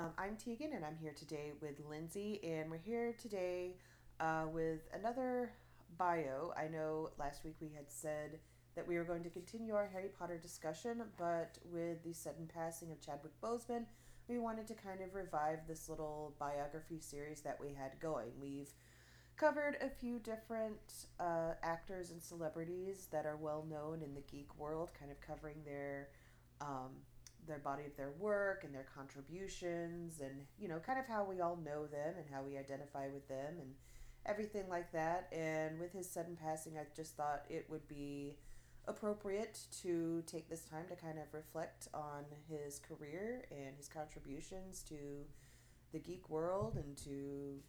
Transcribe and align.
Um, 0.00 0.12
I'm 0.16 0.36
Tegan, 0.36 0.72
and 0.72 0.82
I'm 0.82 0.96
here 0.96 1.12
today 1.12 1.52
with 1.60 1.74
Lindsay, 1.90 2.40
and 2.42 2.70
we're 2.70 2.78
here 2.78 3.14
today 3.20 3.76
uh, 4.18 4.44
with 4.50 4.80
another 4.94 5.52
bio. 5.98 6.54
I 6.56 6.68
know 6.68 7.10
last 7.18 7.44
week 7.44 7.56
we 7.60 7.68
had 7.76 7.84
said 7.88 8.38
that 8.76 8.88
we 8.88 8.96
were 8.96 9.04
going 9.04 9.22
to 9.24 9.28
continue 9.28 9.74
our 9.74 9.90
Harry 9.92 10.08
Potter 10.18 10.38
discussion, 10.38 11.02
but 11.18 11.58
with 11.70 12.02
the 12.02 12.14
sudden 12.14 12.48
passing 12.48 12.90
of 12.90 13.04
Chadwick 13.04 13.38
Boseman, 13.42 13.84
we 14.26 14.38
wanted 14.38 14.66
to 14.68 14.74
kind 14.74 15.02
of 15.02 15.14
revive 15.14 15.58
this 15.68 15.86
little 15.86 16.34
biography 16.38 16.98
series 16.98 17.42
that 17.42 17.60
we 17.60 17.74
had 17.74 18.00
going. 18.00 18.30
We've 18.40 18.72
covered 19.36 19.76
a 19.82 19.90
few 19.90 20.18
different 20.18 21.08
uh, 21.18 21.52
actors 21.62 22.10
and 22.10 22.22
celebrities 22.22 23.08
that 23.12 23.26
are 23.26 23.36
well 23.36 23.66
known 23.68 24.00
in 24.02 24.14
the 24.14 24.22
geek 24.22 24.58
world, 24.58 24.92
kind 24.98 25.10
of 25.10 25.20
covering 25.20 25.56
their 25.66 26.08
um, 26.62 26.92
their 27.46 27.58
body 27.58 27.84
of 27.84 27.96
their 27.96 28.12
work 28.18 28.64
and 28.64 28.74
their 28.74 28.86
contributions, 28.94 30.20
and 30.20 30.46
you 30.58 30.68
know, 30.68 30.78
kind 30.78 30.98
of 30.98 31.06
how 31.06 31.24
we 31.24 31.40
all 31.40 31.56
know 31.56 31.86
them 31.86 32.14
and 32.16 32.26
how 32.32 32.42
we 32.42 32.56
identify 32.56 33.08
with 33.08 33.26
them 33.28 33.54
and 33.60 33.70
everything 34.26 34.68
like 34.68 34.92
that. 34.92 35.28
And 35.32 35.78
with 35.78 35.92
his 35.92 36.08
sudden 36.08 36.36
passing, 36.36 36.78
I 36.78 36.84
just 36.94 37.16
thought 37.16 37.44
it 37.48 37.66
would 37.68 37.86
be 37.88 38.36
appropriate 38.86 39.58
to 39.82 40.22
take 40.26 40.48
this 40.48 40.62
time 40.62 40.84
to 40.88 40.96
kind 40.96 41.18
of 41.18 41.32
reflect 41.32 41.88
on 41.94 42.24
his 42.48 42.78
career 42.78 43.44
and 43.50 43.76
his 43.76 43.88
contributions 43.88 44.82
to 44.82 45.24
the 45.92 45.98
geek 45.98 46.28
world 46.28 46.76
and 46.76 46.96
to 46.96 47.60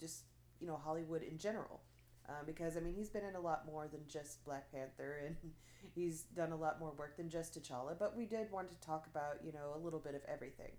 just 0.00 0.24
you 0.60 0.66
know 0.66 0.76
Hollywood 0.76 1.22
in 1.22 1.38
general. 1.38 1.80
Um, 2.28 2.46
because 2.46 2.76
I 2.76 2.80
mean 2.80 2.94
he's 2.94 3.10
been 3.10 3.24
in 3.24 3.34
a 3.34 3.40
lot 3.40 3.66
more 3.66 3.88
than 3.88 4.00
just 4.06 4.44
Black 4.44 4.70
Panther 4.72 5.22
and 5.26 5.36
he's 5.94 6.22
done 6.22 6.52
a 6.52 6.56
lot 6.56 6.78
more 6.78 6.92
work 6.96 7.16
than 7.16 7.28
just 7.28 7.60
T'Challa. 7.60 7.98
But 7.98 8.16
we 8.16 8.26
did 8.26 8.50
want 8.50 8.70
to 8.70 8.80
talk 8.80 9.06
about 9.06 9.44
you 9.44 9.52
know 9.52 9.72
a 9.74 9.78
little 9.78 9.98
bit 9.98 10.14
of 10.14 10.22
everything. 10.28 10.72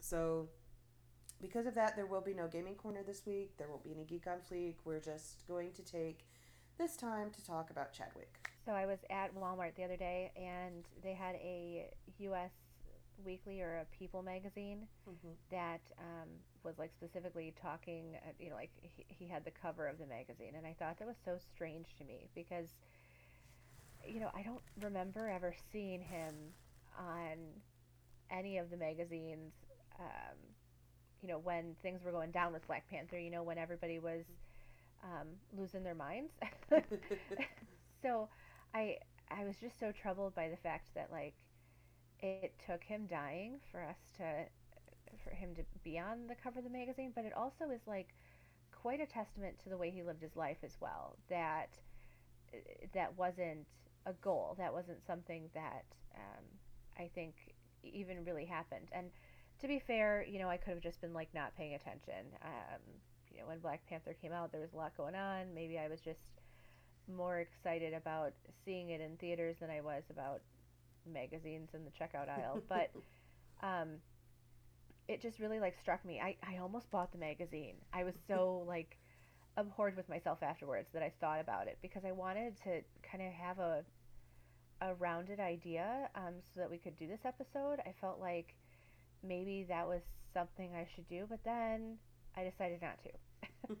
So 0.00 0.48
because 1.40 1.66
of 1.66 1.74
that, 1.74 1.96
there 1.96 2.06
will 2.06 2.20
be 2.20 2.34
no 2.34 2.48
gaming 2.48 2.74
corner 2.74 3.02
this 3.06 3.26
week. 3.26 3.56
There 3.58 3.68
won't 3.68 3.84
be 3.84 3.92
any 3.92 4.04
Geek 4.04 4.26
on 4.26 4.38
Fleek. 4.50 4.74
We're 4.84 5.00
just 5.00 5.46
going 5.46 5.72
to 5.72 5.82
take 5.82 6.26
this 6.78 6.96
time 6.96 7.30
to 7.30 7.44
talk 7.44 7.70
about 7.70 7.92
Chadwick. 7.92 8.50
So 8.64 8.72
I 8.72 8.86
was 8.86 8.98
at 9.10 9.34
Walmart 9.34 9.74
the 9.76 9.84
other 9.84 9.96
day 9.96 10.32
and 10.36 10.84
they 11.02 11.14
had 11.14 11.36
a 11.36 11.90
U.S. 12.18 12.50
weekly 13.24 13.60
or 13.60 13.78
a 13.78 13.84
People 13.96 14.22
magazine 14.22 14.86
mm-hmm. 15.08 15.34
that 15.50 15.80
um, 15.98 16.28
was 16.64 16.78
like 16.78 16.90
specifically 16.92 17.54
talking, 17.60 18.16
uh, 18.16 18.32
you 18.38 18.50
know, 18.50 18.56
like 18.56 18.70
he, 18.80 19.04
he 19.08 19.26
had 19.26 19.44
the 19.44 19.50
cover 19.50 19.86
of 19.86 19.98
the 19.98 20.06
magazine. 20.06 20.54
And 20.56 20.66
I 20.66 20.74
thought 20.78 20.98
that 20.98 21.08
was 21.08 21.16
so 21.24 21.38
strange 21.54 21.86
to 21.98 22.04
me 22.04 22.28
because, 22.34 22.68
you 24.06 24.20
know, 24.20 24.30
I 24.34 24.42
don't 24.42 24.62
remember 24.80 25.28
ever 25.28 25.54
seeing 25.72 26.00
him 26.00 26.34
on 26.98 27.36
any 28.30 28.58
of 28.58 28.70
the 28.70 28.76
magazines, 28.76 29.52
um, 29.98 30.36
you 31.22 31.28
know, 31.28 31.38
when 31.38 31.74
things 31.82 32.02
were 32.04 32.12
going 32.12 32.30
down 32.30 32.52
with 32.52 32.66
Black 32.66 32.88
Panther, 32.90 33.18
you 33.18 33.30
know, 33.30 33.42
when 33.42 33.58
everybody 33.58 33.98
was 33.98 34.24
um, 35.02 35.28
losing 35.56 35.82
their 35.82 35.94
minds. 35.94 36.32
so 38.02 38.28
I 38.74 38.96
I 39.30 39.44
was 39.44 39.56
just 39.60 39.78
so 39.78 39.92
troubled 39.92 40.34
by 40.34 40.48
the 40.48 40.56
fact 40.56 40.88
that 40.94 41.10
like 41.10 41.34
it 42.20 42.54
took 42.64 42.82
him 42.82 43.06
dying 43.06 43.60
for 43.70 43.82
us 43.82 43.98
to 44.16 44.24
for 45.22 45.30
him 45.30 45.54
to 45.54 45.62
be 45.82 45.98
on 45.98 46.26
the 46.28 46.34
cover 46.34 46.58
of 46.58 46.64
the 46.64 46.70
magazine, 46.70 47.12
but 47.14 47.24
it 47.24 47.32
also 47.32 47.70
is 47.72 47.80
like 47.86 48.14
quite 48.72 49.00
a 49.00 49.06
testament 49.06 49.58
to 49.62 49.68
the 49.68 49.76
way 49.76 49.90
he 49.90 50.02
lived 50.02 50.22
his 50.22 50.36
life 50.36 50.58
as 50.62 50.76
well. 50.80 51.16
That 51.28 51.78
that 52.94 53.16
wasn't 53.16 53.66
a 54.06 54.12
goal. 54.14 54.54
That 54.58 54.72
wasn't 54.72 55.04
something 55.06 55.48
that 55.54 55.84
um, 56.14 56.44
I 56.98 57.10
think 57.14 57.34
even 57.82 58.24
really 58.24 58.44
happened. 58.44 58.88
And 58.92 59.10
to 59.60 59.68
be 59.68 59.78
fair, 59.78 60.24
you 60.28 60.38
know, 60.38 60.48
I 60.48 60.56
could 60.56 60.74
have 60.74 60.82
just 60.82 61.00
been 61.00 61.12
like 61.12 61.28
not 61.34 61.56
paying 61.56 61.74
attention. 61.74 62.26
Um, 62.42 62.80
you 63.30 63.40
know, 63.40 63.48
when 63.48 63.58
Black 63.58 63.86
Panther 63.88 64.14
came 64.20 64.32
out, 64.32 64.52
there 64.52 64.60
was 64.60 64.72
a 64.72 64.76
lot 64.76 64.96
going 64.96 65.14
on. 65.14 65.52
Maybe 65.54 65.78
I 65.78 65.88
was 65.88 66.00
just 66.00 66.20
more 67.14 67.38
excited 67.38 67.94
about 67.94 68.32
seeing 68.64 68.90
it 68.90 69.00
in 69.00 69.16
theaters 69.16 69.56
than 69.60 69.70
I 69.70 69.80
was 69.80 70.02
about 70.10 70.40
magazines 71.12 71.70
in 71.74 71.84
the 71.84 71.90
checkout 71.90 72.28
aisle. 72.28 72.62
But 72.68 72.90
um, 73.62 73.96
it 75.08 75.20
just 75.22 75.38
really 75.38 75.60
like 75.60 75.76
struck 75.80 76.04
me. 76.04 76.20
I, 76.20 76.36
I 76.46 76.58
almost 76.58 76.90
bought 76.90 77.12
the 77.12 77.18
magazine. 77.18 77.76
I 77.92 78.04
was 78.04 78.14
so 78.26 78.64
like 78.68 78.98
abhorred 79.56 79.96
with 79.96 80.08
myself 80.08 80.42
afterwards 80.42 80.88
that 80.92 81.02
I 81.02 81.12
thought 81.20 81.40
about 81.40 81.66
it 81.66 81.78
because 81.80 82.04
I 82.04 82.12
wanted 82.12 82.56
to 82.64 82.82
kind 83.08 83.22
of 83.26 83.32
have 83.32 83.58
a 83.58 83.84
a 84.82 84.94
rounded 84.94 85.40
idea 85.40 86.10
um, 86.14 86.34
so 86.52 86.60
that 86.60 86.70
we 86.70 86.76
could 86.76 86.96
do 86.98 87.06
this 87.06 87.24
episode. 87.24 87.80
I 87.86 87.94
felt 88.00 88.20
like 88.20 88.54
maybe 89.26 89.64
that 89.68 89.86
was 89.86 90.02
something 90.34 90.74
I 90.74 90.86
should 90.94 91.08
do, 91.08 91.24
but 91.28 91.42
then 91.44 91.96
I 92.36 92.44
decided 92.44 92.82
not 92.82 92.98
to. 93.02 93.76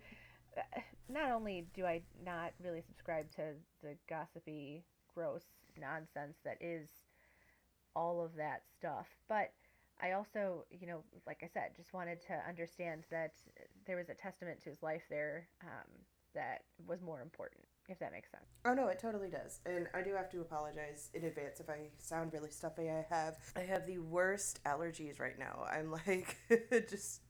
not 1.12 1.30
only 1.30 1.66
do 1.74 1.84
I 1.84 2.02
not 2.24 2.52
really 2.62 2.82
subscribe 2.86 3.30
to 3.32 3.52
the 3.82 3.96
gossipy, 4.08 4.84
gross 5.14 5.44
nonsense 5.78 6.36
that 6.44 6.56
is 6.60 6.88
all 7.96 8.22
of 8.22 8.36
that 8.36 8.62
stuff, 8.78 9.08
but 9.28 9.52
I 10.00 10.12
also, 10.12 10.66
you 10.70 10.86
know, 10.86 11.02
like 11.26 11.38
I 11.42 11.48
said, 11.52 11.70
just 11.74 11.94
wanted 11.94 12.20
to 12.26 12.38
understand 12.46 13.04
that 13.10 13.32
there 13.86 13.96
was 13.96 14.10
a 14.10 14.14
testament 14.14 14.60
to 14.60 14.68
his 14.68 14.82
life 14.82 15.02
there 15.08 15.48
um, 15.62 15.90
that 16.34 16.64
was 16.86 17.00
more 17.00 17.22
important, 17.22 17.64
if 17.88 17.98
that 18.00 18.12
makes 18.12 18.30
sense. 18.30 18.44
Oh 18.66 18.74
no, 18.74 18.88
it 18.88 18.98
totally 18.98 19.30
does, 19.30 19.60
and 19.64 19.88
I 19.94 20.02
do 20.02 20.12
have 20.12 20.30
to 20.32 20.42
apologize 20.42 21.08
in 21.14 21.24
advance 21.24 21.60
if 21.60 21.70
I 21.70 21.88
sound 21.98 22.34
really 22.34 22.50
stuffy. 22.50 22.90
I 22.90 23.06
have 23.08 23.38
I 23.56 23.60
have 23.60 23.86
the 23.86 23.98
worst 23.98 24.62
allergies 24.64 25.18
right 25.18 25.38
now. 25.38 25.64
I'm 25.66 25.90
like 26.06 26.36
just, 26.90 27.22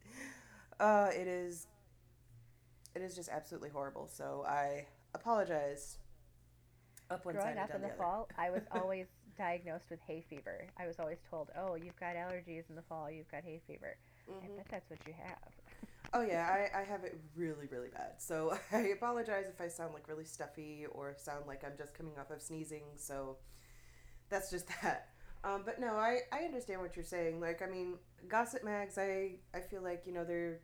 uh, 0.80 1.10
it 1.14 1.28
is, 1.28 1.68
it 2.96 3.02
is 3.02 3.14
just 3.14 3.28
absolutely 3.28 3.70
horrible. 3.70 4.08
So 4.12 4.44
I 4.46 4.86
apologize. 5.14 5.98
Up 7.08 7.24
one 7.24 7.36
Growing 7.36 7.54
side 7.54 7.62
up 7.62 7.72
in 7.72 7.82
the, 7.82 7.86
the 7.86 7.94
fall, 7.94 8.28
I 8.36 8.50
was 8.50 8.62
always 8.72 9.06
diagnosed 9.36 9.86
with 9.90 10.00
hay 10.06 10.24
fever. 10.28 10.66
I 10.78 10.86
was 10.86 10.98
always 10.98 11.18
told, 11.30 11.50
"Oh, 11.56 11.74
you've 11.74 11.98
got 11.98 12.16
allergies 12.16 12.68
in 12.68 12.76
the 12.76 12.82
fall. 12.82 13.10
You've 13.10 13.30
got 13.30 13.44
hay 13.44 13.60
fever." 13.66 13.96
Mm-hmm. 14.30 14.44
I 14.44 14.56
bet 14.56 14.66
that's 14.70 14.90
what 14.90 14.98
you 15.06 15.14
have. 15.22 15.52
oh 16.14 16.22
yeah, 16.22 16.48
I, 16.48 16.80
I 16.80 16.84
have 16.84 17.04
it 17.04 17.18
really 17.36 17.66
really 17.70 17.88
bad. 17.88 18.14
So 18.18 18.56
I 18.72 18.88
apologize 18.88 19.46
if 19.48 19.60
I 19.60 19.68
sound 19.68 19.94
like 19.94 20.08
really 20.08 20.24
stuffy 20.24 20.86
or 20.90 21.14
sound 21.16 21.46
like 21.46 21.64
I'm 21.64 21.76
just 21.78 21.94
coming 21.94 22.12
off 22.18 22.30
of 22.30 22.40
sneezing. 22.40 22.84
So 22.96 23.36
that's 24.28 24.50
just 24.50 24.68
that. 24.82 25.08
Um, 25.44 25.62
but 25.64 25.80
no, 25.80 25.94
I, 25.94 26.20
I 26.32 26.40
understand 26.40 26.80
what 26.80 26.96
you're 26.96 27.04
saying. 27.04 27.40
Like, 27.40 27.62
I 27.62 27.66
mean, 27.66 27.94
gossip 28.26 28.64
mags, 28.64 28.98
I, 28.98 29.36
I 29.54 29.60
feel 29.60 29.80
like, 29.80 30.02
you 30.04 30.12
know, 30.12 30.24
they're 30.24 30.58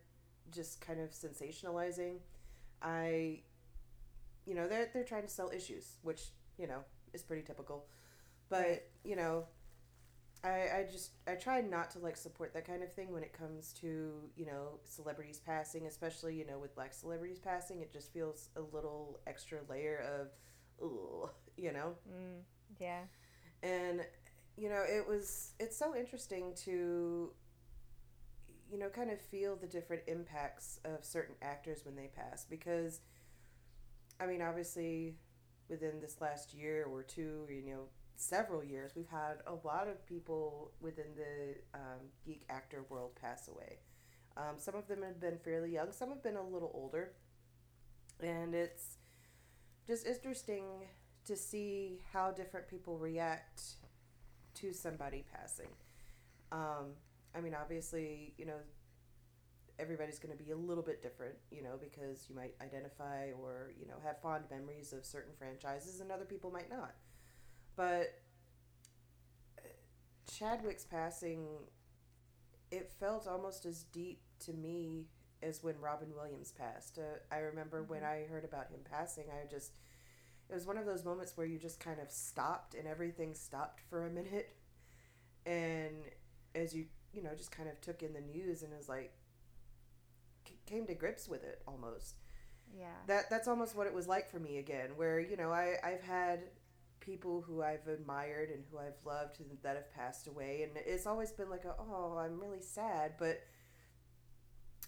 just 0.50 0.80
kind 0.80 1.00
of 1.00 1.10
sensationalizing. 1.10 2.16
I, 2.82 3.42
you 4.44 4.54
know, 4.56 4.66
they're, 4.66 4.88
they're 4.92 5.04
trying 5.04 5.22
to 5.22 5.28
sell 5.28 5.50
issues, 5.54 5.98
which, 6.02 6.22
you 6.58 6.66
know, 6.66 6.80
is 7.12 7.22
pretty 7.22 7.42
typical. 7.42 7.86
But 8.52 8.86
you 9.02 9.16
know, 9.16 9.46
I 10.44 10.50
I 10.50 10.86
just 10.92 11.12
I 11.26 11.36
try 11.36 11.62
not 11.62 11.90
to 11.92 12.00
like 12.00 12.18
support 12.18 12.52
that 12.52 12.66
kind 12.66 12.82
of 12.82 12.92
thing 12.92 13.10
when 13.10 13.22
it 13.22 13.32
comes 13.32 13.72
to 13.80 14.12
you 14.36 14.44
know 14.44 14.78
celebrities 14.84 15.40
passing, 15.40 15.86
especially 15.86 16.36
you 16.36 16.46
know 16.46 16.58
with 16.58 16.74
black 16.74 16.92
celebrities 16.92 17.38
passing. 17.38 17.80
It 17.80 17.90
just 17.90 18.12
feels 18.12 18.50
a 18.56 18.60
little 18.60 19.20
extra 19.26 19.60
layer 19.70 20.04
of, 20.20 20.28
ugh, 20.84 21.30
you 21.56 21.72
know. 21.72 21.94
Mm, 22.06 22.42
yeah. 22.78 23.00
And 23.62 24.02
you 24.58 24.68
know 24.68 24.82
it 24.86 25.08
was 25.08 25.52
it's 25.58 25.78
so 25.78 25.96
interesting 25.96 26.52
to 26.64 27.32
you 28.70 28.78
know 28.78 28.90
kind 28.90 29.10
of 29.10 29.18
feel 29.18 29.56
the 29.56 29.66
different 29.66 30.02
impacts 30.06 30.78
of 30.84 31.02
certain 31.06 31.36
actors 31.40 31.86
when 31.86 31.96
they 31.96 32.10
pass 32.14 32.44
because 32.44 33.00
i 34.20 34.26
mean 34.26 34.42
obviously 34.42 35.16
within 35.70 36.00
this 36.00 36.20
last 36.20 36.52
year 36.52 36.84
or 36.84 37.02
two 37.02 37.46
you 37.48 37.62
know 37.64 37.84
several 38.16 38.62
years, 38.62 38.92
we've 38.94 39.08
had 39.08 39.38
a 39.46 39.54
lot 39.66 39.88
of 39.88 40.04
people 40.06 40.72
within 40.80 41.14
the 41.16 41.78
um, 41.78 42.00
geek 42.24 42.44
actor 42.48 42.84
world 42.88 43.12
pass 43.20 43.48
away. 43.48 43.78
Um, 44.36 44.54
some 44.56 44.74
of 44.74 44.88
them 44.88 45.02
have 45.02 45.20
been 45.20 45.38
fairly 45.38 45.72
young, 45.72 45.92
some 45.92 46.08
have 46.10 46.22
been 46.22 46.36
a 46.36 46.42
little 46.42 46.70
older. 46.74 47.12
And 48.20 48.54
it's 48.54 48.98
just 49.86 50.06
interesting 50.06 50.64
to 51.24 51.36
see 51.36 52.00
how 52.12 52.30
different 52.30 52.68
people 52.68 52.98
react 52.98 53.62
to 54.54 54.72
somebody 54.72 55.24
passing. 55.32 55.68
Um, 56.50 56.94
I 57.34 57.40
mean, 57.40 57.54
obviously, 57.54 58.34
you 58.36 58.46
know, 58.46 58.58
everybody's 59.78 60.18
going 60.18 60.36
to 60.36 60.42
be 60.42 60.50
a 60.52 60.56
little 60.56 60.82
bit 60.82 61.02
different, 61.02 61.34
you 61.50 61.62
know, 61.62 61.78
because 61.80 62.26
you 62.28 62.36
might 62.36 62.54
identify 62.60 63.30
or, 63.40 63.72
you 63.78 63.86
know, 63.86 63.94
have 64.04 64.20
fond 64.20 64.44
memories 64.50 64.92
of 64.92 65.04
certain 65.04 65.32
franchises 65.38 66.00
and 66.00 66.12
other 66.12 66.24
people 66.24 66.50
might 66.50 66.70
not. 66.70 66.94
But 67.76 68.20
Chadwick's 70.30 70.84
passing, 70.84 71.46
it 72.70 72.90
felt 72.98 73.26
almost 73.26 73.66
as 73.66 73.84
deep 73.84 74.20
to 74.46 74.52
me 74.52 75.06
as 75.42 75.62
when 75.62 75.74
Robin 75.80 76.08
Williams 76.14 76.52
passed. 76.52 76.98
Uh, 76.98 77.18
I 77.34 77.38
remember 77.38 77.82
mm-hmm. 77.82 77.92
when 77.92 78.04
I 78.04 78.24
heard 78.30 78.44
about 78.44 78.70
him 78.70 78.80
passing, 78.88 79.24
I 79.30 79.46
just, 79.50 79.72
it 80.48 80.54
was 80.54 80.66
one 80.66 80.78
of 80.78 80.86
those 80.86 81.04
moments 81.04 81.36
where 81.36 81.46
you 81.46 81.58
just 81.58 81.80
kind 81.80 82.00
of 82.00 82.10
stopped 82.10 82.74
and 82.74 82.86
everything 82.86 83.34
stopped 83.34 83.80
for 83.88 84.06
a 84.06 84.10
minute 84.10 84.54
and 85.46 86.04
as 86.54 86.74
you 86.74 86.86
you 87.12 87.22
know 87.22 87.30
just 87.36 87.50
kind 87.50 87.68
of 87.68 87.80
took 87.80 88.02
in 88.02 88.12
the 88.12 88.20
news 88.20 88.62
and 88.62 88.72
was 88.76 88.88
like 88.88 89.12
came 90.66 90.86
to 90.86 90.94
grips 90.94 91.28
with 91.28 91.42
it 91.42 91.60
almost 91.66 92.14
yeah 92.76 92.86
that 93.06 93.28
that's 93.28 93.48
almost 93.48 93.76
what 93.76 93.86
it 93.86 93.92
was 93.92 94.06
like 94.06 94.30
for 94.30 94.38
me 94.38 94.58
again 94.58 94.90
where 94.96 95.18
you 95.18 95.36
know 95.36 95.50
i 95.50 95.74
i've 95.82 96.02
had 96.02 96.40
people 97.02 97.42
who 97.42 97.62
i've 97.62 97.86
admired 97.88 98.48
and 98.50 98.62
who 98.70 98.78
i've 98.78 99.04
loved 99.04 99.38
that 99.62 99.74
have 99.74 99.92
passed 99.92 100.28
away 100.28 100.62
and 100.62 100.72
it's 100.86 101.06
always 101.06 101.32
been 101.32 101.50
like 101.50 101.64
a, 101.64 101.74
oh 101.78 102.16
i'm 102.16 102.40
really 102.40 102.60
sad 102.60 103.12
but 103.18 103.40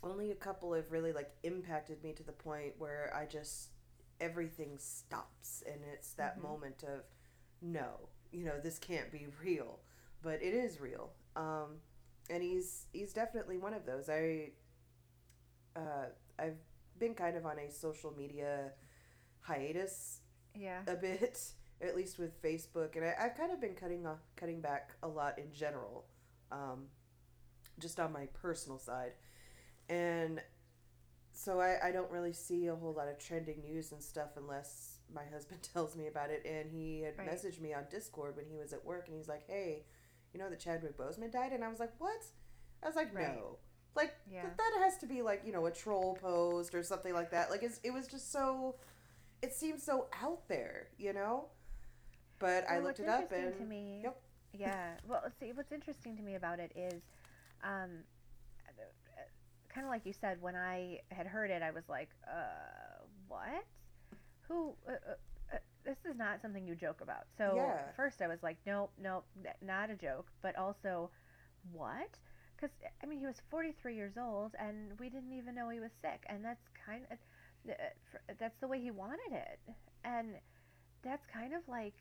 only 0.03 0.31
a 0.31 0.35
couple 0.35 0.73
have 0.75 0.93
really 0.93 1.13
like 1.13 1.31
impacted 1.43 2.03
me 2.05 2.13
to 2.13 2.23
the 2.23 2.33
point 2.33 2.73
where 2.79 3.13
i 3.17 3.27
just 3.27 3.71
everything 4.21 4.79
stops 4.79 5.63
and 5.67 5.81
it's 5.93 6.13
that 6.15 6.39
mm-hmm. 6.39 6.49
moment 6.49 6.85
of 6.85 7.01
no 7.61 8.09
you 8.31 8.45
know 8.45 8.61
this 8.63 8.79
can't 8.79 9.11
be 9.11 9.27
real 9.43 9.81
but 10.23 10.35
it 10.43 10.55
is 10.55 10.81
real 10.81 11.11
um, 11.37 11.79
and 12.31 12.43
he's 12.43 12.87
he's 12.93 13.13
definitely 13.13 13.59
one 13.59 13.75
of 13.75 13.85
those 13.87 14.09
i 14.09 14.51
uh, 15.77 16.07
i've 16.39 16.59
been 16.99 17.15
kind 17.15 17.37
of 17.37 17.45
on 17.45 17.59
a 17.59 17.71
social 17.71 18.15
media 18.17 18.71
hiatus 19.41 20.21
yeah 20.55 20.81
a 20.87 20.95
bit 20.95 21.41
at 21.83 21.97
least 21.97 22.19
with 22.19 22.41
facebook 22.43 22.97
and 22.97 23.05
I, 23.05 23.15
have 23.23 23.37
kind 23.37 23.53
of 23.53 23.61
been 23.61 23.75
cutting 23.75 24.07
off 24.07 24.19
cutting 24.37 24.61
back 24.61 24.93
a 25.03 25.09
lot 25.09 25.39
in 25.39 25.53
general 25.53 26.05
um, 26.53 26.85
just 27.79 27.99
on 27.99 28.13
my 28.13 28.27
personal 28.35 28.79
side 28.79 29.13
and 29.89 30.41
so 31.35 31.61
I, 31.61 31.89
I 31.89 31.91
don't 31.91 32.11
really 32.11 32.33
see 32.33 32.69
a 32.69 32.77
whole 32.77 32.95
lot 32.95 33.09
of 33.09 33.19
trending 33.19 33.61
news 33.63 33.93
and 33.93 34.03
stuff 34.03 34.31
unless 34.37 34.99
my 35.13 35.25
husband 35.33 35.61
tells 35.75 35.97
me 35.97 36.07
about 36.07 36.31
it. 36.31 36.47
And 36.47 36.71
he 36.71 37.03
had 37.03 37.19
right. 37.19 37.29
messaged 37.31 37.61
me 37.61 37.75
on 37.75 37.85
Discord 37.91 38.37
when 38.37 38.47
he 38.47 38.57
was 38.57 38.73
at 38.73 38.85
work, 38.85 39.09
and 39.09 39.17
he's 39.17 39.29
like, 39.29 39.45
"Hey, 39.47 39.85
you 40.33 40.41
know 40.41 40.49
that 40.49 40.61
Chadwick 40.61 40.97
Boseman 40.97 41.33
died?" 41.33 41.53
And 41.53 41.65
I 41.65 41.69
was 41.69 41.81
like, 41.81 41.93
"What?" 41.99 42.25
I 42.83 42.87
was 42.87 42.97
like, 42.97 43.15
right. 43.15 43.35
"No." 43.35 43.59
Like 43.97 44.15
yeah. 44.31 44.43
that 44.57 44.83
has 44.83 44.99
to 44.99 45.07
be 45.07 45.23
like 45.23 45.43
you 45.47 45.53
know 45.53 45.67
a 45.67 45.71
troll 45.71 46.19
post 46.21 46.75
or 46.75 46.83
something 46.83 47.15
like 47.15 47.31
that. 47.33 47.51
Like 47.51 47.63
it's, 47.63 47.81
it 47.85 47.93
was 47.93 48.07
just 48.07 48.33
so, 48.33 48.77
it 49.43 49.53
seems 49.53 49.83
so 49.83 50.07
out 50.23 50.49
there, 50.49 50.89
you 50.99 51.13
know. 51.13 51.47
But 52.39 52.65
well, 52.69 52.77
I 52.77 52.79
looked 52.81 53.01
it 53.01 53.09
up 53.09 53.33
and 53.33 53.57
to 53.57 53.65
me, 53.65 54.01
yep. 54.03 54.21
Yeah. 54.53 54.91
Well, 55.09 55.23
see, 55.41 55.53
what's 55.53 55.73
interesting 55.73 56.17
to 56.17 56.23
me 56.23 56.37
about 56.37 56.61
it 56.61 56.73
is, 56.77 57.03
um, 57.63 57.91
kind 59.75 59.85
of 59.85 59.91
like 59.91 60.07
you 60.07 60.15
said, 60.19 60.41
when 60.41 60.55
I 60.55 61.01
had 61.11 61.27
heard 61.27 61.51
it, 61.51 61.63
I 61.63 61.73
was 61.73 61.83
like, 61.89 62.09
uh, 62.29 63.03
what? 63.27 63.65
Who? 64.49 64.75
Uh, 64.89 64.93
uh, 64.93 65.15
uh, 65.55 65.59
this 65.85 65.97
is 66.09 66.17
not 66.17 66.41
something 66.41 66.67
you 66.67 66.75
joke 66.75 67.01
about. 67.01 67.25
So 67.37 67.55
yeah. 67.57 67.79
first 67.97 68.23
I 68.23 68.29
was 68.29 68.39
like, 68.43 68.57
nope, 68.67 68.93
nope, 69.03 69.25
not 69.61 69.91
a 69.91 69.95
joke. 69.97 70.29
But 70.43 70.57
also, 70.57 71.11
what? 71.73 72.11
Because 72.57 72.71
I 73.03 73.07
mean, 73.07 73.19
he 73.19 73.27
was 73.27 73.43
43 73.51 73.97
years 73.97 74.15
old, 74.17 74.53
and 74.59 74.99
we 75.01 75.09
didn't 75.11 75.33
even 75.33 75.55
know 75.55 75.69
he 75.69 75.81
was 75.81 75.91
sick, 76.01 76.25
and 76.29 76.45
that's 76.45 76.69
kind 76.87 77.03
of 77.11 77.19
that's 78.39 78.59
the 78.61 78.69
way 78.69 78.81
he 78.81 78.91
wanted 78.91 79.33
it, 79.33 79.59
and 80.05 80.35
that's 81.03 81.27
kind 81.27 81.53
of 81.53 81.63
like. 81.69 81.95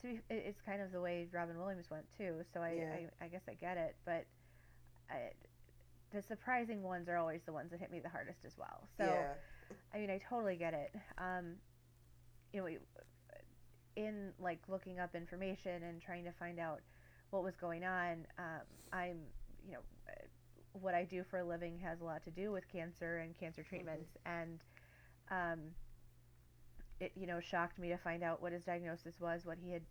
To 0.00 0.06
be, 0.06 0.20
it's 0.30 0.60
kind 0.60 0.82
of 0.82 0.92
the 0.92 1.00
way 1.00 1.26
Robin 1.32 1.58
Williams 1.58 1.90
went 1.90 2.04
too, 2.16 2.42
so 2.52 2.60
I, 2.60 2.72
yeah. 2.72 2.96
I, 3.20 3.24
I 3.24 3.28
guess 3.28 3.42
I 3.48 3.54
get 3.54 3.76
it, 3.76 3.96
but 4.04 4.26
I, 5.10 5.30
the 6.12 6.22
surprising 6.22 6.82
ones 6.82 7.08
are 7.08 7.16
always 7.16 7.42
the 7.46 7.52
ones 7.52 7.70
that 7.70 7.80
hit 7.80 7.90
me 7.90 8.00
the 8.00 8.08
hardest 8.08 8.44
as 8.44 8.56
well. 8.58 8.86
So, 8.96 9.04
yeah. 9.04 9.34
I 9.92 9.98
mean, 9.98 10.10
I 10.10 10.18
totally 10.28 10.56
get 10.56 10.74
it. 10.74 10.94
Um, 11.18 11.54
you 12.52 12.60
know, 12.60 12.68
in 13.96 14.32
like 14.38 14.60
looking 14.68 15.00
up 15.00 15.14
information 15.14 15.82
and 15.82 16.00
trying 16.00 16.24
to 16.24 16.32
find 16.32 16.58
out 16.58 16.80
what 17.30 17.42
was 17.42 17.56
going 17.56 17.84
on, 17.84 18.26
um, 18.38 18.62
I'm, 18.92 19.18
you 19.66 19.72
know, 19.72 19.80
what 20.72 20.94
I 20.94 21.04
do 21.04 21.24
for 21.30 21.38
a 21.38 21.44
living 21.44 21.78
has 21.78 22.00
a 22.00 22.04
lot 22.04 22.22
to 22.24 22.30
do 22.30 22.50
with 22.50 22.68
cancer 22.70 23.18
and 23.18 23.38
cancer 23.38 23.62
mm-hmm. 23.62 23.68
treatments, 23.68 24.10
mm-hmm. 24.26 24.40
and 24.40 24.60
um, 25.30 25.60
it, 27.00 27.12
you 27.14 27.26
know, 27.26 27.40
shocked 27.40 27.78
me 27.78 27.88
to 27.88 27.98
find 27.98 28.22
out 28.22 28.40
what 28.40 28.52
his 28.52 28.64
diagnosis 28.64 29.14
was, 29.20 29.44
what 29.44 29.58
he 29.62 29.72
had, 29.72 29.82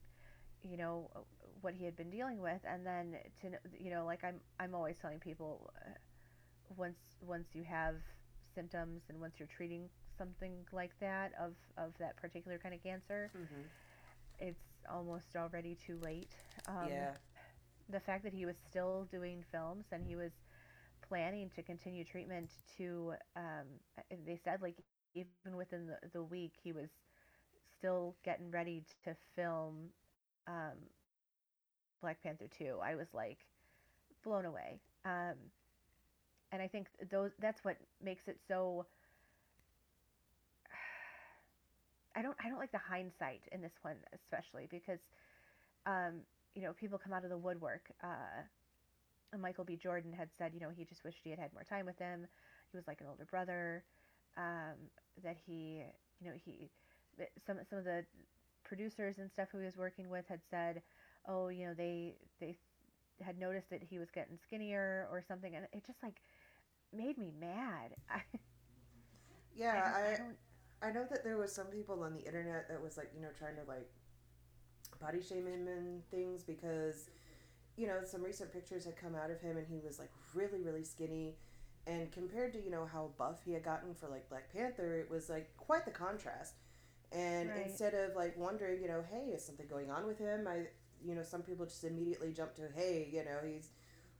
you 0.64 0.78
know, 0.78 1.10
what 1.62 1.74
he 1.74 1.86
had 1.86 1.96
been 1.96 2.10
dealing 2.10 2.42
with, 2.42 2.62
and 2.66 2.86
then 2.86 3.16
to, 3.42 3.50
you 3.80 3.90
know, 3.90 4.06
like 4.06 4.24
I'm, 4.24 4.40
I'm 4.60 4.76
always 4.76 4.98
telling 5.02 5.20
people. 5.20 5.72
Uh, 5.78 5.92
once 6.78 6.98
once 7.22 7.48
you 7.54 7.64
have 7.64 7.96
symptoms 8.56 9.04
and 9.10 9.20
once 9.20 9.36
you're 9.38 9.48
treating 9.48 9.90
something 10.18 10.54
like 10.72 10.92
that 11.00 11.32
of 11.40 11.54
of 11.78 11.92
that 12.00 12.16
particular 12.18 12.58
kind 12.58 12.74
of 12.74 12.84
cancer, 12.84 13.32
mm-hmm. 13.36 13.62
it's 14.40 14.64
almost 14.90 15.36
already 15.36 15.78
too 15.86 16.00
late. 16.04 16.32
Um, 16.68 16.88
yeah. 16.90 17.12
The 17.90 18.00
fact 18.00 18.24
that 18.24 18.34
he 18.34 18.46
was 18.46 18.56
still 18.70 19.08
doing 19.12 19.44
films 19.52 19.86
and 19.92 20.04
he 20.06 20.16
was 20.16 20.32
planning 21.08 21.50
to 21.56 21.62
continue 21.62 22.06
treatment 22.06 22.50
to, 22.78 23.14
um, 23.36 23.68
they 24.26 24.40
said 24.42 24.62
like 24.62 24.78
even 25.16 25.58
within 25.58 25.88
the, 25.88 25.98
the 26.14 26.24
week 26.24 26.54
he 26.64 26.72
was 26.72 26.90
still 27.78 28.16
getting 28.24 28.50
ready 28.52 28.84
to 29.04 29.16
film 29.36 29.90
um, 30.48 30.78
Black 32.02 32.22
Panther 32.24 32.48
2. 32.58 32.78
I 32.84 32.96
was 32.96 33.08
like 33.14 33.40
blown 34.24 34.46
away. 34.46 34.80
Um, 35.06 35.36
and 36.52 36.62
I 36.62 36.68
think 36.68 36.88
those 37.10 37.32
that's 37.42 37.64
what 37.64 37.78
makes 38.04 38.28
it 38.28 38.38
so. 38.48 38.86
I 42.16 42.22
don't 42.22 42.38
I 42.44 42.50
don't 42.50 42.60
like 42.60 42.72
the 42.72 42.78
hindsight 42.78 43.42
in 43.52 43.62
this 43.62 43.74
one 43.82 43.96
especially 44.14 44.68
because, 44.70 45.00
um, 45.86 46.22
you 46.56 46.62
know, 46.62 46.74
people 46.74 47.00
come 47.00 47.14
out 47.14 47.24
of 47.24 47.30
the 47.30 47.38
woodwork. 47.38 47.92
Uh, 48.04 48.44
Michael 49.40 49.64
B. 49.66 49.76
Jordan 49.76 50.14
had 50.14 50.30
said, 50.38 50.52
you 50.54 50.60
know, 50.60 50.70
he 50.70 50.86
just 50.86 51.04
wished 51.04 51.20
he 51.24 51.32
had 51.32 51.40
had 51.40 51.54
more 51.54 51.64
time 51.64 51.86
with 51.86 51.98
him. 51.98 52.28
He 52.72 52.78
was 52.78 52.88
like 52.88 53.02
an 53.02 53.08
older 53.10 53.26
brother. 53.26 53.84
Um, 54.38 54.78
that 55.24 55.38
he, 55.46 55.84
you 56.20 56.28
know, 56.28 56.36
he, 56.44 56.70
some 57.46 57.58
some 57.70 57.80
of 57.80 57.86
the 57.86 58.06
producers 58.64 59.18
and 59.20 59.30
stuff 59.32 59.50
who 59.52 59.60
he 59.60 59.66
was 59.66 59.78
working 59.78 60.10
with 60.10 60.26
had 60.28 60.42
said, 60.50 60.82
oh, 61.28 61.50
you 61.50 61.68
know, 61.68 61.74
they 61.74 62.16
they 62.40 62.56
had 63.22 63.40
noticed 63.40 63.70
that 63.70 63.84
he 63.84 64.00
was 64.00 64.10
getting 64.12 64.38
skinnier 64.42 65.08
or 65.12 65.22
something, 65.28 65.56
and 65.56 65.66
it 65.72 65.86
just 65.86 66.02
like 66.02 66.22
made 66.96 67.18
me 67.18 67.32
mad. 67.40 67.96
I, 68.10 68.22
yeah, 69.56 69.94
I, 69.96 70.86
I, 70.86 70.90
I 70.90 70.92
know 70.92 71.06
that 71.10 71.24
there 71.24 71.38
was 71.38 71.52
some 71.54 71.68
people 71.68 72.04
on 72.04 72.14
the 72.14 72.26
internet 72.26 72.68
that 72.70 72.82
was 72.82 72.98
like 72.98 73.12
you 73.16 73.22
know 73.22 73.30
trying 73.38 73.56
to 73.56 73.64
like 73.68 73.90
body 75.00 75.22
shame 75.22 75.48
him 75.48 75.68
and 75.68 76.02
things 76.10 76.44
because 76.44 77.10
you 77.78 77.88
know 77.88 78.00
some 78.04 78.24
recent 78.24 78.52
pictures 78.52 78.86
had 78.86 78.96
come 78.96 79.16
out 79.16 79.32
of 79.32 79.42
him 79.42 79.58
and 79.58 79.68
he 79.68 79.80
was 79.86 80.00
like 80.00 80.12
really 80.34 80.62
really 80.62 80.84
skinny 80.84 81.36
and 81.86 82.12
compared 82.12 82.54
to 82.54 82.64
you 82.64 82.70
know 82.70 82.86
how 82.86 83.10
buff 83.18 83.42
he 83.44 83.54
had 83.54 83.64
gotten 83.64 83.94
for 83.94 84.08
like 84.08 84.28
black 84.30 84.52
panther 84.54 84.96
it 84.96 85.10
was 85.10 85.30
like 85.30 85.56
quite 85.58 85.86
the 85.86 85.92
contrast 85.92 86.56
and 87.12 87.50
right. 87.50 87.68
instead 87.68 87.94
of 87.94 88.16
like 88.16 88.38
wondering 88.38 88.82
you 88.82 88.88
know 88.88 89.04
hey 89.12 89.32
is 89.34 89.44
something 89.44 89.68
going 89.68 89.92
on 89.92 90.08
with 90.08 90.18
him 90.18 90.48
i 90.48 90.64
you 91.06 91.14
know 91.14 91.24
some 91.24 91.42
people 91.42 91.66
just 91.66 91.84
immediately 91.84 92.32
jump 92.32 92.56
to 92.56 92.70
hey 92.76 93.10
you 93.12 93.24
know 93.24 93.40
he's 93.46 93.70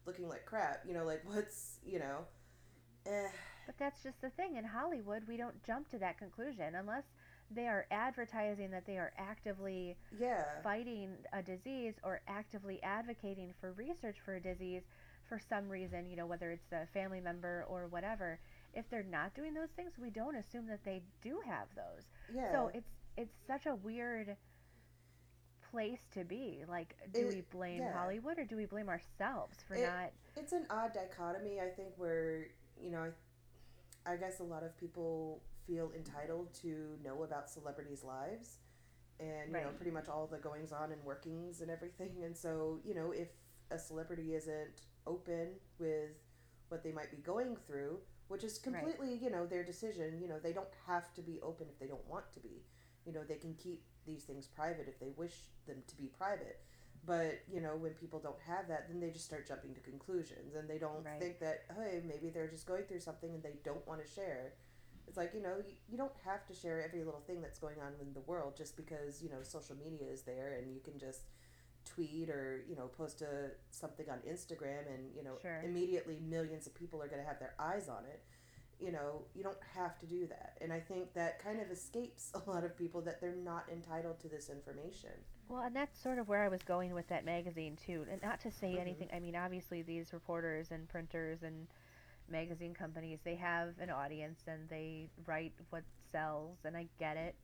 looking 0.06 0.28
like 0.28 0.46
crap 0.46 0.84
you 0.88 0.94
know 0.94 1.06
like 1.06 1.22
what's 1.26 1.78
you 1.86 2.00
know 2.00 2.26
Eh. 3.06 3.28
But 3.66 3.78
that's 3.78 4.04
just 4.04 4.22
the 4.22 4.30
thing. 4.32 4.58
In 4.58 4.66
Hollywood, 4.66 5.24
we 5.28 5.38
don't 5.38 5.62
jump 5.64 5.90
to 5.92 5.98
that 6.00 6.18
conclusion 6.18 6.76
unless 6.76 7.04
they 7.52 7.68
are 7.68 7.86
advertising 7.92 8.72
that 8.72 8.86
they 8.86 8.98
are 8.98 9.14
actively 9.18 9.96
yeah. 10.20 10.46
fighting 10.64 11.12
a 11.34 11.42
disease 11.42 11.94
or 12.04 12.22
actively 12.28 12.82
advocating 12.84 13.54
for 13.60 13.72
research 13.74 14.18
for 14.26 14.36
a 14.36 14.42
disease 14.42 14.82
for 15.28 15.40
some 15.40 15.70
reason, 15.70 16.10
you 16.10 16.16
know, 16.16 16.26
whether 16.26 16.52
it's 16.52 16.72
a 16.72 16.86
family 16.94 17.20
member 17.20 17.66
or 17.68 17.88
whatever. 17.88 18.40
If 18.74 18.90
they're 18.90 19.04
not 19.04 19.36
doing 19.36 19.54
those 19.54 19.70
things, 19.76 19.94
we 20.02 20.10
don't 20.10 20.36
assume 20.36 20.68
that 20.68 20.84
they 20.84 21.04
do 21.22 21.40
have 21.46 21.68
those. 21.76 22.04
Yeah. 22.34 22.52
So 22.52 22.72
it's 22.74 22.90
it's 23.16 23.36
such 23.48 23.66
a 23.68 23.76
weird 23.76 24.36
place 25.72 26.02
to 26.14 26.24
be. 26.24 26.64
Like, 26.68 26.96
do 27.14 27.28
it, 27.28 27.34
we 27.34 27.44
blame 27.52 27.82
yeah. 27.82 27.94
Hollywood 27.94 28.40
or 28.40 28.46
do 28.46 28.56
we 28.56 28.66
blame 28.66 28.90
ourselves 28.90 29.58
for 29.68 29.76
it, 29.76 29.88
not? 29.88 30.12
It's 30.36 30.54
an 30.54 30.66
odd 30.70 30.94
dichotomy, 30.94 31.60
I 31.60 31.70
think, 31.70 31.90
where 31.98 32.48
you 32.82 32.92
know, 32.92 33.12
I, 34.06 34.14
I 34.14 34.18
guess 34.18 34.40
a 34.40 34.44
lot 34.44 34.64
of 34.64 34.78
people 34.78 35.42
feel 35.68 35.92
entitled 35.96 36.54
to 36.62 36.98
know 37.04 37.24
about 37.24 37.50
celebrities' 37.50 38.04
lives 38.04 38.58
and, 39.20 39.54
right. 39.54 39.62
you 39.62 39.66
know, 39.66 39.74
pretty 39.76 39.92
much 39.92 40.10
all 40.10 40.28
the 40.28 40.38
goings 40.38 40.72
on 40.72 40.92
and 40.92 41.02
workings 41.04 41.62
and 41.62 41.70
everything. 41.70 42.24
And 42.24 42.36
so, 42.36 42.80
you 42.84 42.94
know, 42.94 43.12
if 43.12 43.30
a 43.72 43.80
celebrity 43.80 44.36
isn't 44.36 44.82
open 45.08 45.50
with 45.80 46.12
what 46.70 46.84
they 46.84 46.92
might 46.92 47.12
be 47.12 47.18
going 47.18 47.56
through, 47.68 47.98
which 48.28 48.44
is 48.44 48.58
completely, 48.58 49.10
right. 49.10 49.22
you 49.22 49.30
know, 49.30 49.46
their 49.46 49.64
decision, 49.64 50.20
you 50.22 50.28
know, 50.28 50.40
they 50.42 50.54
don't 50.54 50.74
have 50.88 51.14
to 51.14 51.22
be 51.22 51.40
open 51.42 51.68
if 51.70 51.80
they 51.80 51.88
don't 51.88 52.08
want 52.08 52.32
to 52.34 52.40
be. 52.40 52.64
You 53.06 53.14
know, 53.14 53.22
they 53.28 53.36
can 53.36 53.54
keep 53.56 53.84
these 54.06 54.24
things 54.24 54.48
private 54.48 54.88
if 54.88 55.00
they 55.00 55.12
wish 55.16 55.34
them 55.68 55.84
to 55.88 55.96
be 55.96 56.08
private. 56.08 56.60
But 57.06 57.42
you 57.52 57.60
know, 57.60 57.76
when 57.76 57.92
people 57.92 58.20
don't 58.20 58.40
have 58.48 58.68
that, 58.70 58.88
then 58.88 59.00
they 59.02 59.10
just 59.10 59.26
start 59.26 59.48
jumping 59.48 59.74
to 59.74 59.82
conclusions, 59.82 60.56
and 60.56 60.70
they 60.70 60.78
don't 60.78 61.04
right. 61.04 61.20
think 61.20 61.40
that 61.40 61.66
hey, 61.78 62.02
maybe 62.08 62.30
they're 62.30 62.48
just 62.48 62.66
going 62.66 62.84
through 62.84 63.02
something 63.02 63.34
and 63.34 63.44
they 63.44 63.56
don't 63.64 63.86
want 63.88 64.06
to 64.06 64.10
share. 64.10 64.54
It's 65.06 65.18
like, 65.18 65.34
you 65.34 65.42
know, 65.42 65.58
you, 65.68 65.74
you 65.90 65.98
don't 65.98 66.14
have 66.24 66.46
to 66.48 66.54
share 66.54 66.82
every 66.82 67.04
little 67.04 67.20
thing 67.28 67.42
that's 67.42 67.60
going 67.60 67.76
on 67.82 67.92
in 68.02 68.14
the 68.14 68.22
world 68.22 68.56
just 68.58 68.78
because, 68.78 69.22
you 69.22 69.30
know, 69.30 69.44
social 69.44 69.76
media 69.76 70.08
is 70.10 70.22
there 70.22 70.58
and 70.58 70.74
you 70.74 70.80
can 70.80 70.98
just 70.98 71.24
tweet 71.94 72.30
or, 72.30 72.64
you 72.68 72.76
know, 72.76 72.88
post 72.88 73.22
a, 73.22 73.52
something 73.72 74.10
on 74.10 74.20
Instagram 74.30 74.88
and, 74.94 75.14
you 75.16 75.24
know, 75.24 75.38
Sure. 75.42 75.62
immediately 75.64 76.20
millions 76.22 76.68
of 76.68 76.74
people 76.74 77.02
are 77.02 77.08
going 77.08 77.22
to 77.22 77.28
have 77.28 77.40
their 77.40 77.54
eyes 77.60 77.90
on 77.90 78.06
it. 78.06 78.24
You 78.80 78.92
know, 78.92 79.26
you 79.34 79.44
don't 79.44 79.62
have 79.76 79.98
to 80.00 80.06
do 80.06 80.28
that. 80.28 80.58
And 80.62 80.74
I 80.74 80.80
think 80.80 81.14
that 81.14 81.40
kind 81.40 81.62
of 81.62 81.70
escapes 81.72 82.32
a 82.46 82.50
lot 82.50 82.64
of 82.64 82.78
people 82.78 83.02
that 83.02 83.22
they're 83.22 83.36
not 83.36 83.66
entitled 83.72 84.20
to 84.22 84.28
this 84.28 84.50
information. 84.50 85.12
Well, 85.48 85.62
and 85.62 85.76
that's 85.76 86.02
sort 86.02 86.20
of 86.20 86.28
where 86.28 86.44
I 86.44 86.48
was 86.48 86.64
going 86.64 86.94
with 86.94 87.08
that 87.10 87.26
magazine 87.26 87.76
too. 87.76 88.06
And 88.10 88.22
not 88.22 88.40
to 88.42 88.52
say 88.52 88.74
Mhm. 88.74 88.80
anything. 88.82 89.10
I 89.14 89.20
mean, 89.20 89.36
obviously 89.36 89.82
these 89.84 90.14
reporters 90.14 90.72
and 90.72 90.88
printers 90.90 91.44
and 91.44 91.68
magazine 92.30 92.74
companies, 92.74 93.20
they 93.24 93.36
have 93.36 93.78
an 93.80 93.90
audience 93.90 94.42
and 94.48 94.68
they 94.70 95.10
write 95.26 95.54
what 95.70 95.84
sells, 96.12 96.58
and 96.64 96.76
I 96.76 96.88
get 96.98 97.18
it. 97.18 97.36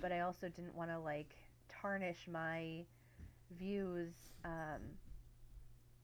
But 0.00 0.12
I 0.12 0.20
also 0.20 0.48
didn't 0.48 0.74
want 0.74 0.90
to 0.90 0.98
like 0.98 1.34
tarnish 1.68 2.28
my 2.28 2.84
views 3.50 4.14
um, 4.44 4.80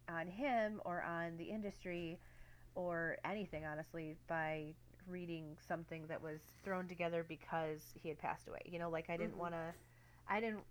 on 0.09 0.27
him 0.27 0.81
or 0.85 1.03
on 1.03 1.37
the 1.37 1.45
industry 1.45 2.19
or 2.75 3.17
anything, 3.25 3.65
honestly, 3.65 4.17
by 4.29 4.75
reading 5.09 5.57
something 5.67 6.07
that 6.07 6.23
was 6.23 6.41
thrown 6.65 6.87
together 6.89 7.25
because 7.29 7.93
he 8.03 8.09
had 8.09 8.19
passed 8.19 8.49
away. 8.49 8.61
You 8.65 8.79
know, 8.79 8.91
like 8.91 9.11
I 9.11 9.17
didn't 9.17 9.35
Mhm. 9.35 9.39
want 9.39 9.55
to, 9.55 9.75
I 10.29 10.41
didn't, 10.41 10.65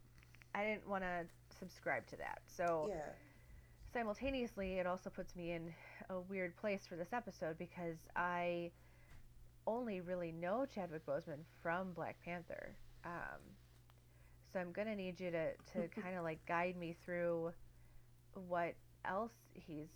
I 0.56 0.64
didn't 0.64 0.88
want 0.88 1.04
to 1.04 1.28
subscribe 1.60 2.08
to 2.08 2.16
that. 2.18 2.42
So 2.48 2.88
Yeah. 2.90 3.14
simultaneously, 3.94 4.80
it 4.80 4.88
also 4.88 5.10
puts 5.10 5.36
me 5.36 5.52
in 5.52 5.74
a 6.10 6.20
weird 6.20 6.56
place 6.56 6.86
for 6.88 6.96
this 6.96 7.14
episode 7.14 7.58
because 7.58 7.98
I 8.16 8.72
only 9.68 10.02
really 10.02 10.32
know 10.32 10.66
Chadwick 10.66 11.06
Boseman 11.06 11.44
from 11.62 11.94
Black 11.94 12.20
Panther. 12.24 12.76
Um, 13.06 13.40
so 14.52 14.60
I'm 14.60 14.72
gonna 14.72 14.96
need 14.96 15.20
you 15.20 15.32
to, 15.32 15.54
to 15.74 15.88
kind 16.02 16.18
of 16.18 16.24
like 16.24 16.46
guide 16.46 16.78
me 16.78 16.96
through 17.06 17.54
what 18.48 18.74
else 19.06 19.34
he's, 19.54 19.90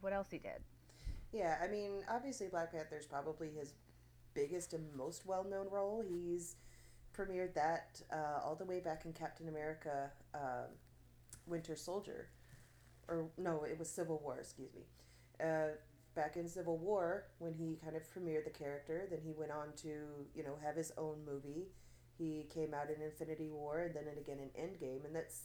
what 0.00 0.12
else 0.12 0.28
he 0.30 0.38
did. 0.38 0.62
Yeah, 1.32 1.58
I 1.62 1.68
mean, 1.68 1.90
obviously 2.08 2.46
Black 2.48 2.72
Panther's 2.72 3.06
probably 3.06 3.50
his 3.50 3.74
biggest 4.34 4.72
and 4.72 4.84
most 4.96 5.26
well-known 5.26 5.66
role. 5.70 6.04
He's 6.06 6.56
premiered 7.16 7.54
that 7.54 8.00
uh, 8.12 8.40
all 8.44 8.54
the 8.54 8.64
way 8.64 8.80
back 8.80 9.04
in 9.04 9.12
Captain 9.12 9.48
America: 9.48 10.10
um, 10.34 10.70
Winter 11.46 11.76
Soldier, 11.76 12.28
or 13.08 13.26
no, 13.36 13.64
it 13.64 13.78
was 13.78 13.88
Civil 13.88 14.20
War. 14.22 14.38
Excuse 14.38 14.70
me. 14.74 14.82
Uh, 15.44 15.74
back 16.14 16.36
in 16.36 16.48
Civil 16.48 16.78
War, 16.78 17.24
when 17.38 17.52
he 17.52 17.78
kind 17.82 17.96
of 17.96 18.02
premiered 18.02 18.44
the 18.44 18.50
character, 18.50 19.06
then 19.10 19.20
he 19.24 19.32
went 19.32 19.50
on 19.50 19.72
to 19.82 19.88
you 20.34 20.42
know 20.42 20.56
have 20.62 20.76
his 20.76 20.92
own 20.96 21.18
movie. 21.26 21.66
He 22.18 22.46
came 22.52 22.74
out 22.74 22.88
in 22.90 23.02
Infinity 23.02 23.48
War 23.50 23.80
and 23.80 23.94
then 23.94 24.04
again 24.18 24.38
in 24.38 24.48
Endgame, 24.60 25.04
and 25.04 25.14
that's 25.14 25.40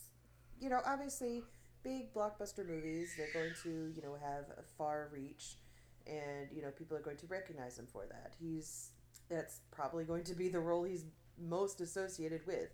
you 0.59 0.69
know 0.69 0.81
obviously 0.85 1.43
big 1.83 2.13
blockbuster 2.13 2.67
movies. 2.67 3.13
They're 3.17 3.33
going 3.33 3.53
to 3.63 3.91
you 3.95 4.01
know 4.01 4.15
have 4.21 4.45
a 4.57 4.63
far 4.77 5.09
reach 5.11 5.57
and 6.07 6.47
you 6.53 6.61
know 6.61 6.69
people 6.71 6.97
are 6.97 7.01
going 7.01 7.17
to 7.17 7.27
recognize 7.27 7.77
him 7.77 7.87
for 7.91 8.05
that. 8.07 8.33
He's 8.39 8.91
that's 9.29 9.61
probably 9.71 10.03
going 10.03 10.23
to 10.23 10.33
be 10.33 10.49
the 10.49 10.59
role 10.59 10.83
he's 10.83 11.05
most 11.39 11.81
associated 11.81 12.45
with. 12.47 12.69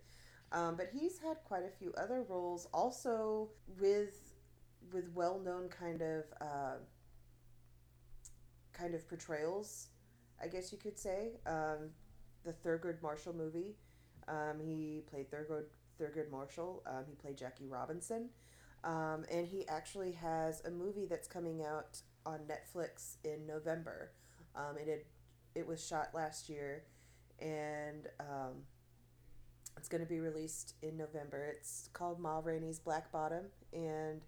Um, 0.51 0.75
but 0.77 0.89
he's 0.93 1.19
had 1.19 1.37
quite 1.43 1.63
a 1.63 1.69
few 1.69 1.93
other 1.97 2.23
roles 2.27 2.67
also 2.73 3.49
with 3.79 4.35
with 4.93 5.09
well 5.13 5.39
known 5.39 5.67
kind 5.69 6.01
of 6.01 6.23
uh, 6.39 6.75
kind 8.73 8.95
of 8.95 9.07
portrayals, 9.07 9.87
I 10.41 10.47
guess 10.47 10.71
you 10.71 10.77
could 10.77 10.99
say. 10.99 11.31
Um, 11.45 11.89
the 12.45 12.53
Thurgood 12.53 13.01
Marshall 13.01 13.33
movie, 13.33 13.75
um, 14.27 14.59
he 14.63 15.03
played 15.09 15.29
Thurgood 15.31 15.65
Thurgood 15.99 16.29
Marshall. 16.29 16.83
Um, 16.85 17.03
he 17.07 17.15
played 17.15 17.37
Jackie 17.37 17.67
Robinson, 17.67 18.29
um, 18.83 19.25
and 19.31 19.47
he 19.47 19.67
actually 19.67 20.13
has 20.13 20.61
a 20.65 20.71
movie 20.71 21.05
that's 21.05 21.27
coming 21.27 21.63
out 21.63 22.01
on 22.25 22.39
Netflix 22.47 23.17
in 23.23 23.45
November. 23.47 24.11
Um, 24.55 24.77
it 24.77 24.87
had, 24.87 24.99
it 25.53 25.67
was 25.67 25.85
shot 25.85 26.09
last 26.13 26.49
year, 26.49 26.83
and 27.39 28.07
um, 28.19 28.63
it's 29.77 29.87
going 29.87 30.03
to 30.03 30.09
be 30.09 30.19
released 30.19 30.75
in 30.81 30.97
November. 30.97 31.53
It's 31.57 31.89
called 31.93 32.19
Ma 32.19 32.41
Rainey's 32.43 32.79
Black 32.79 33.11
Bottom, 33.11 33.45
and 33.73 34.21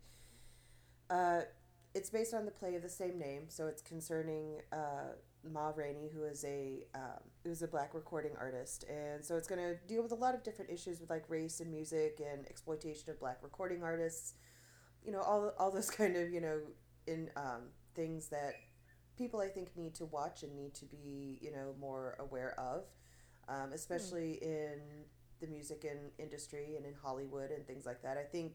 uh, 1.09 1.41
it's 1.93 2.09
based 2.09 2.33
on 2.33 2.45
the 2.45 2.51
play 2.51 2.75
of 2.75 2.81
the 2.81 2.89
same 2.89 3.17
name. 3.17 3.43
So 3.47 3.67
it's 3.67 3.81
concerning 3.81 4.61
uh, 4.71 5.15
Ma 5.43 5.71
Rainey, 5.75 6.09
who 6.13 6.23
is 6.23 6.43
a 6.43 6.85
um, 6.95 7.21
who 7.43 7.51
is 7.51 7.61
a 7.61 7.67
black 7.67 7.93
recording 7.93 8.31
artist, 8.39 8.85
and 8.89 9.23
so 9.23 9.37
it's 9.37 9.47
going 9.47 9.61
to 9.61 9.75
deal 9.87 10.03
with 10.03 10.11
a 10.11 10.15
lot 10.15 10.35
of 10.35 10.43
different 10.43 10.71
issues 10.71 10.99
with 10.99 11.09
like 11.09 11.23
race 11.29 11.59
and 11.59 11.71
music 11.71 12.19
and 12.19 12.45
exploitation 12.47 13.09
of 13.09 13.19
black 13.19 13.39
recording 13.41 13.83
artists. 13.83 14.33
You 15.05 15.11
know, 15.11 15.21
all 15.21 15.53
all 15.57 15.71
those 15.71 15.89
kind 16.01 16.15
of 16.15 16.31
you 16.31 16.41
know 16.41 16.59
in 17.05 17.29
um, 17.35 17.69
things 17.95 18.27
that 18.29 18.55
people 19.17 19.39
I 19.39 19.47
think 19.47 19.75
need 19.75 19.95
to 19.95 20.05
watch 20.05 20.43
and 20.43 20.55
need 20.55 20.73
to 20.75 20.85
be 20.85 21.39
you 21.41 21.51
know 21.51 21.75
more 21.79 22.15
aware 22.19 22.59
of, 22.59 22.83
um, 23.47 23.71
especially 23.73 24.33
in 24.41 24.79
the 25.39 25.47
music 25.47 25.85
and 25.89 26.11
industry 26.17 26.75
and 26.75 26.85
in 26.85 26.93
Hollywood 27.01 27.51
and 27.51 27.65
things 27.65 27.85
like 27.85 28.01
that. 28.03 28.17
I 28.17 28.23
think 28.23 28.53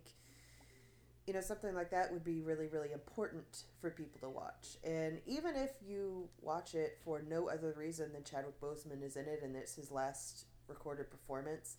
you 1.26 1.32
know 1.32 1.40
something 1.40 1.74
like 1.74 1.90
that 1.90 2.12
would 2.12 2.24
be 2.24 2.40
really 2.40 2.66
really 2.66 2.92
important 2.92 3.64
for 3.80 3.90
people 3.90 4.20
to 4.20 4.28
watch. 4.28 4.76
And 4.84 5.20
even 5.26 5.56
if 5.56 5.70
you 5.86 6.28
watch 6.40 6.74
it 6.74 6.98
for 7.04 7.22
no 7.28 7.48
other 7.48 7.74
reason 7.76 8.12
than 8.12 8.24
Chadwick 8.24 8.60
Boseman 8.60 9.02
is 9.02 9.16
in 9.16 9.26
it 9.26 9.40
and 9.42 9.56
it's 9.56 9.74
his 9.76 9.90
last 9.90 10.46
recorded 10.68 11.10
performance, 11.10 11.76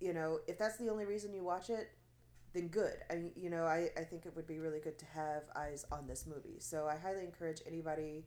you 0.00 0.12
know, 0.12 0.40
if 0.46 0.58
that's 0.58 0.78
the 0.78 0.88
only 0.88 1.04
reason 1.04 1.32
you 1.32 1.44
watch 1.44 1.70
it, 1.70 1.90
then 2.54 2.68
good. 2.68 2.96
I 3.10 3.24
you 3.36 3.50
know, 3.50 3.64
I, 3.64 3.90
I 3.96 4.02
think 4.02 4.26
it 4.26 4.34
would 4.34 4.46
be 4.46 4.58
really 4.58 4.80
good 4.80 4.98
to 4.98 5.06
have 5.06 5.44
eyes 5.54 5.84
on 5.92 6.06
this 6.06 6.26
movie. 6.26 6.58
So 6.58 6.86
I 6.86 6.96
highly 6.96 7.24
encourage 7.24 7.62
anybody 7.66 8.24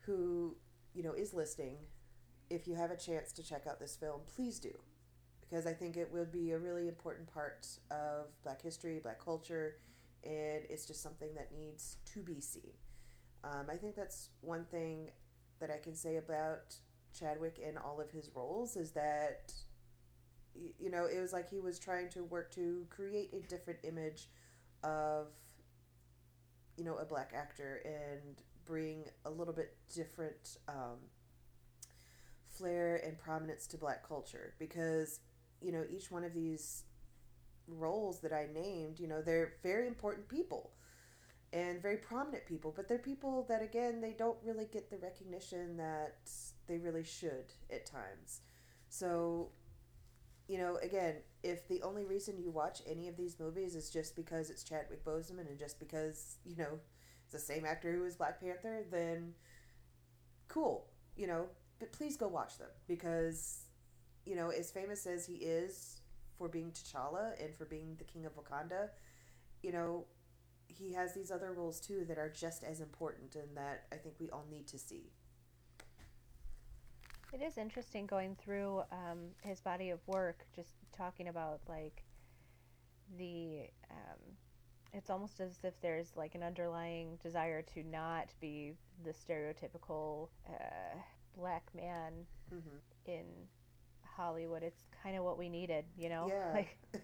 who, 0.00 0.56
you 0.94 1.02
know, 1.02 1.12
is 1.12 1.34
listening, 1.34 1.78
if 2.48 2.68
you 2.68 2.74
have 2.74 2.90
a 2.90 2.96
chance 2.96 3.32
to 3.32 3.42
check 3.42 3.66
out 3.68 3.80
this 3.80 3.96
film, 3.96 4.20
please 4.34 4.60
do. 4.60 4.70
Because 5.48 5.66
I 5.66 5.72
think 5.72 5.96
it 5.96 6.10
would 6.12 6.32
be 6.32 6.52
a 6.52 6.58
really 6.58 6.88
important 6.88 7.32
part 7.32 7.66
of 7.90 8.26
black 8.42 8.62
history, 8.62 8.98
black 9.00 9.22
culture, 9.24 9.76
and 10.24 10.64
it's 10.68 10.86
just 10.86 11.02
something 11.02 11.34
that 11.36 11.50
needs 11.56 11.98
to 12.14 12.20
be 12.22 12.40
seen. 12.40 12.72
Um, 13.44 13.66
I 13.70 13.76
think 13.76 13.94
that's 13.96 14.30
one 14.40 14.64
thing 14.64 15.10
that 15.60 15.70
I 15.70 15.78
can 15.78 15.94
say 15.94 16.16
about 16.16 16.74
Chadwick 17.18 17.58
in 17.58 17.78
all 17.78 18.00
of 18.00 18.10
his 18.10 18.30
roles 18.34 18.76
is 18.76 18.92
that 18.92 19.52
you 20.78 20.90
know 20.90 21.06
it 21.06 21.20
was 21.20 21.32
like 21.32 21.48
he 21.50 21.60
was 21.60 21.78
trying 21.78 22.08
to 22.10 22.24
work 22.24 22.50
to 22.54 22.86
create 22.90 23.30
a 23.32 23.40
different 23.48 23.78
image 23.84 24.28
of 24.84 25.28
you 26.76 26.84
know 26.84 26.96
a 26.96 27.04
black 27.04 27.32
actor 27.34 27.80
and 27.84 28.42
bring 28.64 29.04
a 29.24 29.30
little 29.30 29.54
bit 29.54 29.76
different 29.94 30.58
um, 30.68 30.98
flair 32.48 32.96
and 33.04 33.18
prominence 33.18 33.66
to 33.66 33.76
black 33.76 34.06
culture 34.06 34.54
because 34.58 35.20
you 35.66 35.72
know 35.72 35.82
each 35.90 36.12
one 36.12 36.22
of 36.22 36.32
these 36.32 36.84
roles 37.66 38.20
that 38.20 38.32
I 38.32 38.46
named 38.54 39.00
you 39.00 39.08
know 39.08 39.20
they're 39.20 39.54
very 39.64 39.88
important 39.88 40.28
people 40.28 40.70
and 41.52 41.82
very 41.82 41.96
prominent 41.96 42.46
people 42.46 42.72
but 42.74 42.88
they're 42.88 42.98
people 42.98 43.44
that 43.48 43.62
again 43.62 44.00
they 44.00 44.14
don't 44.16 44.38
really 44.44 44.66
get 44.72 44.88
the 44.90 44.98
recognition 44.98 45.76
that 45.76 46.30
they 46.68 46.78
really 46.78 47.02
should 47.02 47.52
at 47.70 47.84
times. 47.84 48.42
So 48.88 49.48
you 50.46 50.58
know 50.58 50.76
again 50.76 51.16
if 51.42 51.66
the 51.66 51.82
only 51.82 52.04
reason 52.04 52.38
you 52.38 52.50
watch 52.52 52.80
any 52.88 53.08
of 53.08 53.16
these 53.16 53.40
movies 53.40 53.74
is 53.74 53.90
just 53.90 54.14
because 54.14 54.50
it's 54.50 54.62
Chadwick 54.62 55.04
Boseman 55.04 55.48
and 55.48 55.58
just 55.58 55.80
because 55.80 56.36
you 56.44 56.54
know 56.54 56.78
it's 57.24 57.32
the 57.32 57.40
same 57.40 57.64
actor 57.66 57.92
who 57.92 58.02
was 58.02 58.14
Black 58.14 58.40
Panther 58.40 58.84
then 58.92 59.34
cool 60.46 60.86
you 61.16 61.26
know 61.26 61.46
but 61.80 61.92
please 61.92 62.16
go 62.16 62.28
watch 62.28 62.58
them 62.58 62.68
because 62.86 63.65
you 64.26 64.36
know 64.36 64.50
as 64.50 64.70
famous 64.70 65.06
as 65.06 65.26
he 65.26 65.34
is 65.36 66.00
for 66.36 66.48
being 66.48 66.70
T'Challa 66.70 67.42
and 67.42 67.54
for 67.54 67.64
being 67.64 67.94
the 67.96 68.04
king 68.04 68.26
of 68.26 68.32
Wakanda 68.36 68.88
you 69.62 69.72
know 69.72 70.04
he 70.68 70.92
has 70.92 71.14
these 71.14 71.30
other 71.30 71.52
roles 71.52 71.80
too 71.80 72.04
that 72.08 72.18
are 72.18 72.28
just 72.28 72.62
as 72.64 72.80
important 72.80 73.34
and 73.34 73.56
that 73.56 73.84
I 73.92 73.96
think 73.96 74.16
we 74.18 74.28
all 74.30 74.44
need 74.50 74.66
to 74.68 74.78
see. 74.78 75.12
It 77.32 77.42
is 77.42 77.58
interesting 77.58 78.06
going 78.06 78.36
through 78.36 78.82
um, 78.92 79.30
his 79.42 79.60
body 79.60 79.90
of 79.90 80.00
work, 80.06 80.46
just 80.54 80.72
talking 80.96 81.28
about 81.28 81.60
like 81.68 82.02
the. 83.18 83.68
Um, 83.90 84.36
it's 84.92 85.10
almost 85.10 85.40
as 85.40 85.58
if 85.62 85.78
there's 85.82 86.16
like 86.16 86.34
an 86.34 86.42
underlying 86.42 87.18
desire 87.22 87.60
to 87.74 87.82
not 87.82 88.32
be 88.40 88.72
the 89.04 89.10
stereotypical 89.10 90.28
uh, 90.48 90.96
black 91.36 91.64
man 91.74 92.12
Mm-hmm. 92.54 92.76
in 93.06 93.24
Hollywood. 94.16 94.62
It's 94.62 94.82
kind 95.02 95.16
of 95.16 95.24
what 95.24 95.38
we 95.38 95.48
needed, 95.48 95.84
you 95.96 96.08
know. 96.08 96.26
Yeah. 96.28 96.52
Like 96.54 96.78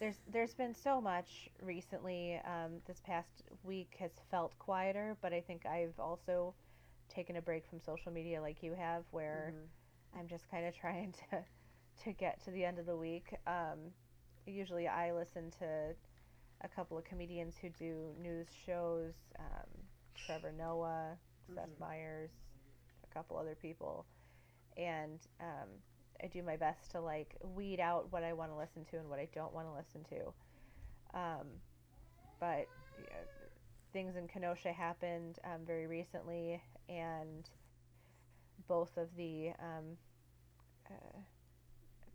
there's 0.00 0.16
there's 0.32 0.54
been 0.54 0.74
so 0.74 1.00
much 1.00 1.48
recently. 1.62 2.40
Um, 2.44 2.80
this 2.86 3.00
past 3.04 3.42
week 3.62 3.96
has 3.98 4.12
felt 4.30 4.58
quieter, 4.58 5.16
but 5.20 5.32
I 5.32 5.40
think 5.40 5.66
I've 5.66 5.98
also 5.98 6.54
taken 7.08 7.36
a 7.36 7.42
break 7.42 7.66
from 7.68 7.80
social 7.80 8.10
media 8.12 8.40
like 8.40 8.62
you 8.62 8.72
have, 8.74 9.04
where 9.10 9.52
Mhm. 9.54 10.18
I'm 10.18 10.28
just 10.28 10.48
kind 10.50 10.66
of 10.66 10.74
trying 10.74 11.12
to 11.30 11.44
to 12.04 12.12
get 12.12 12.42
to 12.44 12.50
the 12.50 12.64
end 12.64 12.78
of 12.78 12.86
the 12.86 12.96
week. 12.96 13.34
Um, 13.46 13.92
usually, 14.46 14.88
I 14.88 15.12
listen 15.12 15.50
to 15.60 15.94
a 16.62 16.68
couple 16.68 16.96
of 16.96 17.04
comedians 17.04 17.56
who 17.60 17.68
do 17.70 18.14
news 18.20 18.48
shows. 18.66 19.14
Um, 19.38 19.68
Trevor 20.14 20.52
Noah, 20.52 21.18
Seth 21.54 21.68
Mhm. 21.76 21.80
Meyers, 21.80 22.30
a 23.02 23.12
couple 23.14 23.36
other 23.36 23.54
people, 23.54 24.06
and 24.76 25.20
um, 25.40 25.68
I 26.22 26.26
do 26.26 26.42
my 26.42 26.56
best 26.56 26.90
to 26.92 27.00
like 27.00 27.36
weed 27.54 27.80
out 27.80 28.10
what 28.10 28.22
I 28.24 28.32
want 28.32 28.50
to 28.50 28.56
listen 28.56 28.84
to 28.90 28.98
and 28.98 29.08
what 29.08 29.18
I 29.18 29.28
don't 29.34 29.52
want 29.52 29.66
to 29.68 29.72
listen 29.74 30.04
to. 30.16 31.18
Um, 31.18 31.46
but 32.40 32.66
yeah, 32.98 33.14
things 33.92 34.16
in 34.16 34.28
Kenosha 34.28 34.72
happened 34.72 35.38
um, 35.44 35.60
very 35.66 35.86
recently, 35.86 36.60
and 36.88 37.48
both 38.68 38.96
of 38.96 39.08
the 39.16 39.50
um, 39.60 39.96
uh, 40.90 41.18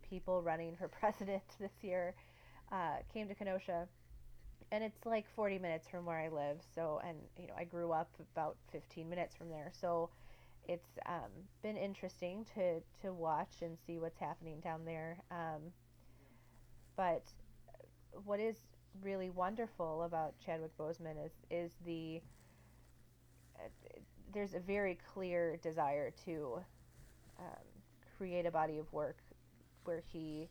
people 0.07 0.41
running 0.41 0.75
for 0.75 0.87
president 0.99 1.43
this 1.59 1.71
year 1.81 2.13
uh, 2.71 2.97
came 3.13 3.27
to 3.27 3.35
Kenosha, 3.35 3.87
and 4.71 4.83
it's 4.83 5.05
like 5.05 5.25
40 5.35 5.57
minutes 5.59 5.87
from 5.89 6.05
where 6.05 6.17
I 6.17 6.29
live. 6.29 6.57
So, 6.75 7.01
and 7.07 7.17
you 7.37 7.47
know, 7.47 7.53
I 7.57 7.63
grew 7.63 7.91
up 7.91 8.09
about 8.35 8.57
15 8.71 9.09
minutes 9.09 9.35
from 9.35 9.49
there. 9.49 9.71
So, 9.79 10.09
it's 10.69 10.99
um, 11.07 11.31
been 11.63 11.75
interesting 11.75 12.45
to 12.53 12.79
to 13.01 13.11
watch 13.11 13.55
and 13.63 13.75
see 13.87 13.97
what's 13.97 14.19
happening 14.19 14.59
down 14.59 14.85
there. 14.85 15.17
Um, 15.31 15.73
but 16.95 17.23
what 18.23 18.39
is 18.39 18.55
really 19.01 19.31
wonderful 19.31 20.03
about 20.03 20.35
Chadwick 20.45 20.77
Boseman 20.77 21.25
is 21.25 21.31
is 21.49 21.71
the 21.85 22.21
uh, 23.57 23.67
there's 24.31 24.53
a 24.53 24.59
very 24.59 24.99
clear 25.13 25.57
desire 25.63 26.11
to 26.25 26.59
um, 27.39 27.65
create 28.17 28.45
a 28.45 28.51
body 28.51 28.77
of 28.77 28.91
work 28.93 29.17
where 29.85 30.03
he 30.13 30.47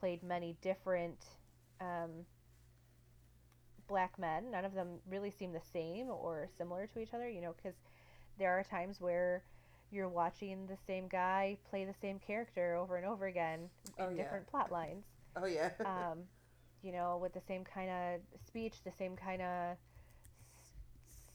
played 0.00 0.22
many 0.22 0.56
different 0.62 1.18
um, 1.82 2.24
black 3.88 4.18
men. 4.18 4.50
None 4.50 4.64
of 4.64 4.72
them 4.72 5.00
really 5.06 5.30
seem 5.30 5.52
the 5.52 5.60
same 5.72 6.06
or 6.08 6.48
similar 6.56 6.86
to 6.86 6.98
each 7.00 7.12
other, 7.12 7.28
you 7.28 7.42
know, 7.42 7.54
because 7.54 7.76
there 8.38 8.58
are 8.58 8.64
times 8.64 9.00
where 9.00 9.42
you're 9.90 10.08
watching 10.08 10.66
the 10.66 10.76
same 10.86 11.06
guy 11.08 11.56
play 11.70 11.84
the 11.84 11.94
same 11.94 12.18
character 12.18 12.74
over 12.76 12.96
and 12.96 13.06
over 13.06 13.26
again 13.26 13.70
in 13.98 14.04
Oh, 14.06 14.10
yeah. 14.10 14.22
different 14.22 14.46
plot 14.46 14.72
lines 14.72 15.04
Oh 15.36 15.46
yeah. 15.46 15.70
um, 15.84 16.18
you 16.82 16.92
know, 16.92 17.18
with 17.20 17.32
the 17.32 17.40
same 17.40 17.64
kind 17.64 17.90
of 17.90 18.20
speech, 18.46 18.74
the 18.84 18.92
same 18.92 19.16
kind 19.16 19.40
of 19.42 19.76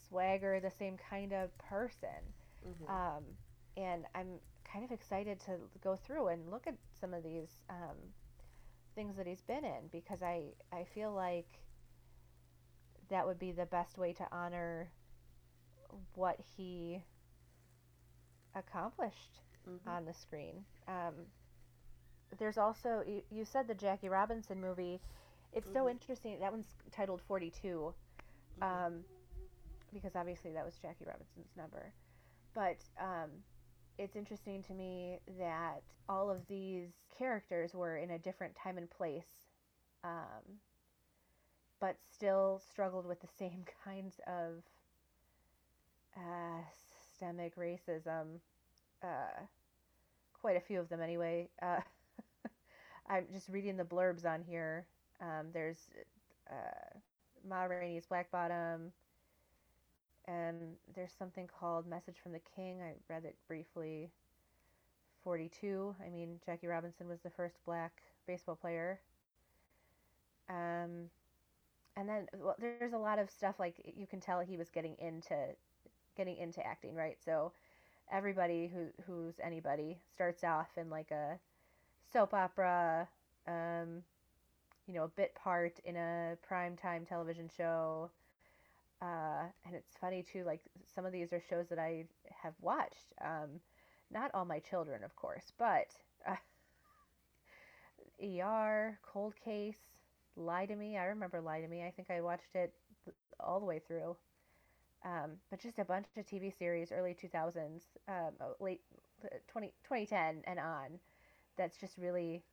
swagger, 0.08 0.60
the 0.60 0.72
same 0.72 0.98
kind 1.10 1.34
of 1.34 1.56
person. 1.58 2.34
Mhm. 2.66 2.90
Um, 2.90 3.24
and 3.78 4.06
I'm 4.16 4.40
kind 4.72 4.84
of 4.86 4.92
excited 4.92 5.40
to 5.42 5.58
go 5.84 5.96
through 5.96 6.28
and 6.28 6.50
look 6.52 6.68
at 6.68 6.76
some 7.00 7.14
of 7.14 7.24
these 7.24 7.50
um, 7.70 7.98
things 8.96 9.16
that 9.18 9.26
he's 9.28 9.42
been 9.42 9.64
in 9.64 9.88
because 9.92 10.22
I, 10.22 10.54
I 10.72 10.84
feel 10.94 11.12
like 11.14 11.48
that 13.10 13.26
would 13.26 13.40
be 13.40 13.52
the 13.52 13.66
best 13.66 13.98
way 13.98 14.14
to 14.14 14.28
honor 14.32 14.92
what 16.16 16.40
he 16.58 17.04
accomplished 18.56 19.42
Mhm. 19.68 19.88
on 19.88 20.06
the 20.06 20.14
screen. 20.14 20.66
Um, 20.88 21.32
there's 22.38 22.58
also 22.58 23.02
you, 23.06 23.24
you 23.30 23.46
said 23.46 23.68
the 23.68 23.76
Jackie 23.76 24.10
Robinson 24.10 24.60
movie. 24.62 25.02
It's 25.52 25.72
so 25.72 25.86
Mhm. 25.86 25.92
interesting. 25.92 26.40
That 26.40 26.52
one's 26.52 26.76
titled 26.92 27.22
42, 27.22 27.94
Mhm. 28.60 28.64
um, 28.64 29.06
because 29.92 30.16
obviously 30.16 30.54
that 30.54 30.64
was 30.66 30.78
Jackie 30.78 31.06
Robinson's 31.06 31.56
number. 31.56 31.94
But 32.54 32.84
um, 32.98 33.44
it's 33.98 34.16
interesting 34.16 34.64
to 34.64 34.74
me 34.74 35.20
that 35.38 35.84
all 36.08 36.30
of 36.30 36.46
these 36.48 36.92
characters 37.10 37.74
were 37.74 37.98
in 37.98 38.12
a 38.12 38.20
different 38.20 38.56
time 38.56 38.78
and 38.78 38.90
place, 38.90 39.48
um, 40.04 40.60
but 41.80 41.98
still 42.12 42.60
struggled 42.60 43.06
with 43.06 43.20
the 43.22 43.28
same 43.40 43.66
kinds 43.84 44.20
of 44.28 44.64
uh, 46.16 46.62
systemic 47.12 47.56
racism. 47.56 48.40
Uh, 49.04 49.42
quite 50.34 50.58
a 50.58 50.62
few 50.62 50.80
of 50.80 50.90
them, 50.90 51.02
anyway. 51.02 51.50
Uh, 51.62 51.80
I'm 53.10 53.26
just 53.34 53.50
reading 53.50 53.78
the 53.78 53.84
blurbs 53.84 54.26
on 54.26 54.42
here. 54.42 54.86
Um, 55.22 55.48
there's 55.54 55.90
uh, 56.50 56.98
Ma 57.48 57.64
Rainey's 57.64 58.06
Black 58.06 58.32
Bottom, 58.32 58.92
and 60.28 60.76
there's 60.96 61.14
something 61.18 61.48
called 61.48 61.88
Message 61.88 62.18
from 62.22 62.32
the 62.32 62.42
King. 62.56 62.82
I 62.82 62.94
read 63.12 63.26
it 63.26 63.36
briefly. 63.48 64.12
42. 65.24 65.96
I 66.06 66.10
mean, 66.10 66.40
Jackie 66.46 66.68
Robinson 66.68 67.08
was 67.08 67.20
the 67.22 67.30
first 67.30 67.58
black 67.66 68.02
baseball 68.26 68.56
player. 68.56 69.00
Um, 70.50 71.10
and 71.96 72.08
then 72.08 72.28
well, 72.38 72.56
there's 72.60 72.94
a 72.94 72.98
lot 72.98 73.20
of 73.20 73.30
stuff 73.30 73.56
like 73.60 73.76
you 73.96 74.08
can 74.08 74.20
tell 74.20 74.40
he 74.40 74.58
was 74.58 74.70
getting 74.70 74.96
into 75.00 75.36
getting 76.20 76.38
into 76.38 76.66
acting, 76.68 76.94
right? 76.96 77.18
So 77.24 77.54
everybody 78.12 78.68
who 78.68 78.88
who's 79.08 79.36
anybody 79.42 79.98
starts 80.14 80.44
off 80.44 80.68
in 80.76 80.90
like 80.90 81.12
a 81.12 81.40
soap 82.12 82.34
opera, 82.34 83.08
um, 83.48 84.04
you 84.86 84.94
know, 84.96 85.06
a 85.06 85.08
bit 85.08 85.34
part 85.34 85.80
in 85.86 85.96
a 85.96 86.36
primetime 86.52 87.08
television 87.08 87.50
show. 87.56 88.10
Uh, 89.02 89.48
and 89.66 89.74
it's 89.74 89.96
funny 90.02 90.22
too, 90.22 90.44
like 90.44 90.60
some 90.94 91.06
of 91.06 91.14
these 91.14 91.32
are 91.32 91.42
shows 91.50 91.68
that 91.70 91.80
I 91.80 92.04
have 92.44 92.54
watched. 92.60 93.14
Um, 93.24 93.62
not 94.12 94.30
all 94.34 94.44
my 94.44 94.60
children, 94.60 95.06
of 95.06 95.16
course, 95.16 95.54
but 95.58 95.96
uh, 96.28 96.36
ER, 98.22 99.00
Cold 99.04 99.36
Case, 99.38 99.80
Lie 100.36 100.66
to 100.66 100.76
Me. 100.76 100.98
I 100.98 101.06
remember 101.06 101.40
Lie 101.40 101.62
to 101.62 101.68
Me. 101.70 101.86
I 101.86 101.92
think 101.92 102.10
I 102.12 102.20
watched 102.20 102.56
it 102.56 102.74
all 103.40 103.62
the 103.62 103.66
way 103.66 103.80
through. 103.88 104.18
Um, 105.06 105.32
but 105.50 105.62
just 105.62 105.80
a 105.80 105.86
bunch 105.86 106.08
of 106.18 106.26
TV 106.26 106.52
series, 106.58 106.92
early 106.92 107.16
2000s, 107.16 107.82
um, 108.08 108.34
oh, 108.42 108.56
late 108.60 108.82
20, 109.48 109.68
2010 109.84 110.44
and 110.46 110.60
on. 110.60 111.00
That's 111.58 111.78
just 111.78 111.98
really 111.98 112.44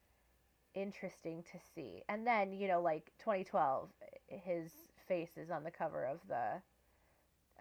interesting 0.75 1.43
to 1.53 1.59
see. 1.75 2.03
And 2.09 2.27
then, 2.27 2.53
you 2.53 2.69
know, 2.69 2.81
like 2.81 3.13
2012, 3.19 3.89
his 4.29 4.71
face 5.09 5.37
is 5.37 5.51
on 5.51 5.65
the 5.65 5.71
cover 5.71 6.05
of 6.05 6.21
the 6.29 6.63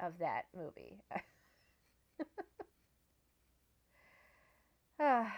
of 0.04 0.17
that 0.19 0.45
movie. 0.56 1.02
Ah, 5.00 5.34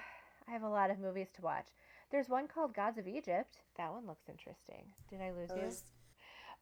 I 0.48 0.52
have 0.52 0.64
a 0.64 0.70
lot 0.70 0.92
of 0.92 1.00
movies 1.00 1.30
to 1.36 1.42
watch. 1.42 1.68
There's 2.12 2.30
one 2.30 2.48
called 2.48 2.76
Gods 2.76 2.98
of 2.98 3.08
Egypt. 3.08 3.58
That 3.78 3.92
one 3.92 4.06
looks 4.06 4.30
interesting. 4.30 4.86
Did 5.10 5.22
I 5.22 5.32
lose 5.32 5.50
you? 5.56 5.62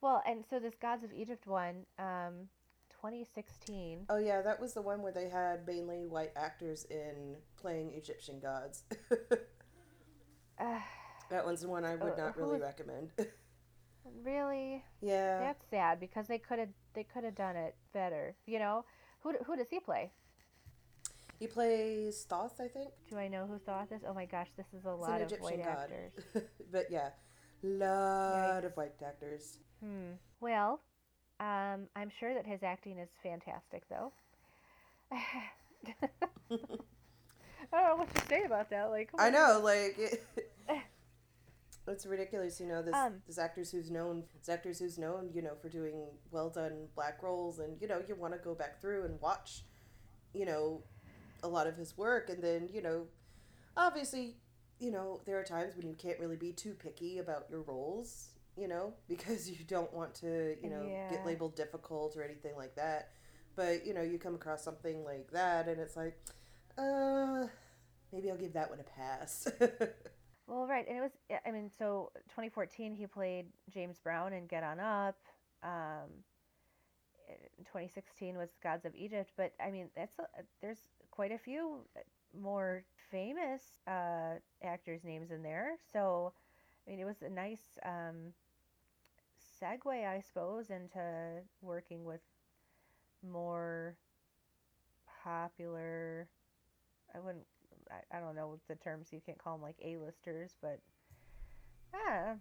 Well, 0.02 0.24
and 0.26 0.43
so 0.50 0.60
this 0.60 0.76
Gods 0.82 1.04
of 1.04 1.12
Egypt 1.13 1.45
one, 1.45 1.86
um, 2.00 2.48
2016. 3.10 4.06
oh 4.10 4.18
yeah, 4.18 4.41
that 4.41 4.60
was 4.60 4.74
the 4.74 4.82
one 4.82 5.02
where 5.02 5.12
they 5.12 5.30
had 5.30 5.65
mainly 5.68 6.06
white 6.08 6.32
actors 6.36 6.86
in 6.89 7.36
playing 7.58 7.94
Egyptian 7.94 8.39
gods. 8.39 8.84
Uh, 10.60 10.80
that 11.30 11.46
one's 11.46 11.62
the 11.62 11.68
one 11.70 11.86
I 11.86 11.96
would 11.96 12.13
Uh, 12.13 12.26
not 12.26 12.38
really 12.38 12.54
was- 12.54 12.62
recommend. 12.62 13.12
really? 14.24 14.84
yeah. 15.02 15.39
That's 15.39 15.63
sad 15.70 16.00
because 16.00 16.28
they 16.28 16.39
could 16.39 16.60
have 16.60 16.70
they 16.94 17.04
could 17.04 17.24
have 17.24 17.36
done 17.36 17.56
it 17.56 17.76
better. 17.94 18.36
You 18.46 18.60
know, 18.60 18.86
who 19.22 19.34
who 19.46 19.56
does 19.56 19.68
he 19.70 19.80
play? 19.80 20.12
He 21.39 21.48
plays 21.48 22.24
Thoth, 22.30 22.62
I 22.62 22.70
think. 22.70 22.91
Do 23.10 23.18
I 23.18 23.28
know 23.28 23.46
who 23.46 23.60
Thoth 23.60 23.91
is? 23.91 24.02
Oh 24.08 24.13
my 24.13 24.26
gosh, 24.26 24.48
this 24.56 24.68
is 24.74 24.86
a 24.86 24.91
He's 24.91 25.02
lot 25.02 25.22
of 25.22 25.28
Egyptian 25.28 25.44
white 25.44 25.63
god. 25.63 25.78
actors. 25.91 26.44
but 26.72 26.86
yeah, 26.89 27.10
lot 27.62 28.63
Yikes. 28.63 28.65
of 28.65 28.78
white 28.78 28.94
actors. 29.06 29.58
Hmm. 29.84 30.13
Well, 30.39 30.80
um, 31.39 31.88
I'm 31.95 32.12
sure 32.19 32.34
that 32.34 32.45
his 32.45 32.63
acting 32.63 32.98
is 32.98 33.10
fantastic, 33.21 33.84
though. 33.89 34.12
I 35.12 35.17
don't 37.71 37.88
know 37.89 37.95
what 37.98 38.15
to 38.15 38.28
say 38.28 38.43
about 38.43 38.69
that. 38.69 38.89
Like, 38.89 39.10
I 39.17 39.30
know, 39.30 39.60
like 39.63 39.95
it, 39.98 40.26
it's 41.88 42.06
ridiculous. 42.06 42.60
You 42.60 42.67
know, 42.67 42.82
this 42.82 42.95
Um, 42.95 43.21
this 43.28 43.38
actors 43.38 43.71
who's 43.71 43.91
known, 43.91 44.24
this 44.38 44.50
actors 44.50 44.80
who's 44.80 44.98
known, 44.98 45.30
you 45.34 45.41
know, 45.41 45.56
for 45.62 45.69
doing 45.69 46.08
well 46.32 46.50
done 46.50 46.88
black 46.95 47.21
roles, 47.21 47.60
and 47.60 47.80
you 47.82 47.88
know, 47.88 48.02
you 48.08 48.15
want 48.15 48.34
to 48.34 48.39
go 48.39 48.56
back 48.56 48.80
through 48.82 49.06
and 49.06 49.19
watch, 49.21 49.63
you 50.34 50.45
know, 50.45 50.84
a 51.43 51.48
lot 51.48 51.67
of 51.67 51.76
his 51.78 51.98
work, 51.98 52.30
and 52.30 52.41
then 52.43 52.69
you 52.71 52.82
know, 52.82 53.08
obviously, 53.76 54.36
you 54.80 54.91
know, 54.91 55.21
there 55.26 55.39
are 55.39 55.43
times 55.43 55.76
when 55.76 55.88
you 55.88 55.95
can't 55.95 56.19
really 56.19 56.38
be 56.38 56.52
too 56.52 56.74
picky 56.74 57.19
about 57.19 57.45
your 57.50 57.62
roles, 57.62 58.30
you 58.58 58.68
know, 58.68 58.94
because 59.08 59.50
you 59.50 59.58
don't 59.68 59.94
want 59.94 60.15
to, 60.15 60.56
you 60.62 60.70
know, 60.70 60.84
Yeah. 60.89 61.10
get 61.10 61.26
labeled 61.26 61.56
difficult 61.56 62.15
or 62.18 62.24
anything 62.24 62.56
like 62.56 62.76
that. 62.76 63.12
But 63.56 63.86
you 63.86 63.94
know, 63.94 64.02
you 64.02 64.18
come 64.20 64.36
across 64.36 64.63
something 64.63 65.04
like 65.04 65.32
that, 65.32 65.68
and 65.68 65.80
it's 65.80 65.96
like, 65.96 66.18
uh, 66.78 67.48
maybe 68.12 68.30
I'll 68.30 68.38
give 68.38 68.54
that 68.54 68.70
one 68.70 68.80
a 68.80 68.84
pass. 68.84 69.48
Well, 70.48 70.68
right, 70.68 70.86
and 70.88 70.96
it 70.96 71.02
was. 71.02 71.12
I 71.44 71.50
mean, 71.50 71.72
so 71.76 72.12
2014 72.30 72.94
he 72.94 73.08
played 73.08 73.48
James 73.74 73.98
Brown 73.98 74.32
in 74.32 74.46
Get 74.46 74.62
On 74.62 74.80
Up. 74.80 75.18
Um, 75.63 76.12
2016 77.58 78.38
was 78.38 78.50
Gods 78.62 78.86
of 78.86 78.94
Egypt, 78.96 79.32
but 79.38 79.54
I 79.60 79.72
mean 79.72 79.89
that's 79.96 80.20
a, 80.20 80.24
there's 80.62 80.82
quite 81.10 81.32
a 81.32 81.38
few 81.39 81.80
more 82.39 82.84
famous 83.10 83.63
uh, 83.88 84.36
actors' 84.63 85.04
names 85.04 85.32
in 85.32 85.41
there. 85.41 85.78
So 85.91 86.32
I 86.86 86.91
mean 86.91 87.00
it 87.00 87.06
was 87.06 87.24
a 87.24 87.30
nice 87.30 87.80
um, 87.84 88.34
segue, 89.62 90.08
I 90.08 90.22
suppose, 90.22 90.70
into 90.70 91.41
working 91.62 92.06
with 92.06 92.22
more 93.24 93.96
popular. 95.24 96.28
I 97.13 97.20
wouldn't. 97.20 97.46
I, 97.91 98.18
I 98.18 98.20
don't 98.20 98.36
know 98.36 98.48
what 98.50 98.60
the 98.68 98.76
terms. 98.76 99.10
You 99.12 99.22
can't 99.26 99.38
call 99.38 99.54
them 99.54 99.62
like 99.62 99.78
A-listers, 99.84 100.56
but 100.62 100.80
ah, 101.94 102.34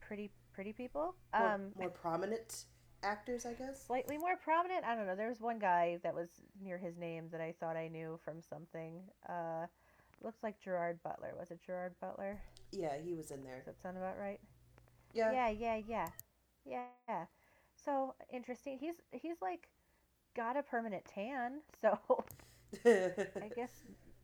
pretty 0.00 0.30
pretty 0.52 0.72
people. 0.72 1.14
More, 1.38 1.54
um, 1.54 1.72
more 1.78 1.90
prominent 1.90 2.66
actors, 3.02 3.46
I 3.46 3.52
guess. 3.54 3.84
Slightly 3.86 4.18
more 4.18 4.36
prominent. 4.36 4.84
I 4.84 4.94
don't 4.94 5.06
know. 5.06 5.16
There 5.16 5.28
was 5.28 5.40
one 5.40 5.58
guy 5.58 5.98
that 6.02 6.14
was 6.14 6.28
near 6.62 6.78
his 6.78 6.96
name 6.96 7.28
that 7.32 7.40
I 7.40 7.54
thought 7.58 7.76
I 7.76 7.88
knew 7.88 8.18
from 8.24 8.42
something. 8.42 9.00
Uh, 9.28 9.66
looks 10.22 10.42
like 10.42 10.60
Gerard 10.60 11.02
Butler. 11.02 11.32
Was 11.38 11.50
it 11.50 11.60
Gerard 11.64 11.94
Butler? 12.00 12.40
Yeah, 12.72 12.96
he 13.02 13.14
was 13.14 13.30
in 13.30 13.42
there. 13.42 13.56
Does 13.56 13.66
that 13.66 13.82
sound 13.82 13.96
about 13.96 14.18
right? 14.18 14.40
Yeah. 15.12 15.32
Yeah, 15.32 15.48
yeah, 15.48 15.80
yeah, 15.88 16.08
yeah. 16.64 17.24
So 17.84 18.14
interesting. 18.32 18.78
He's 18.78 18.96
he's 19.12 19.36
like 19.40 19.68
got 20.36 20.56
a 20.56 20.62
permanent 20.62 21.04
tan, 21.04 21.60
so 21.80 21.98
I 22.84 23.48
guess 23.56 23.70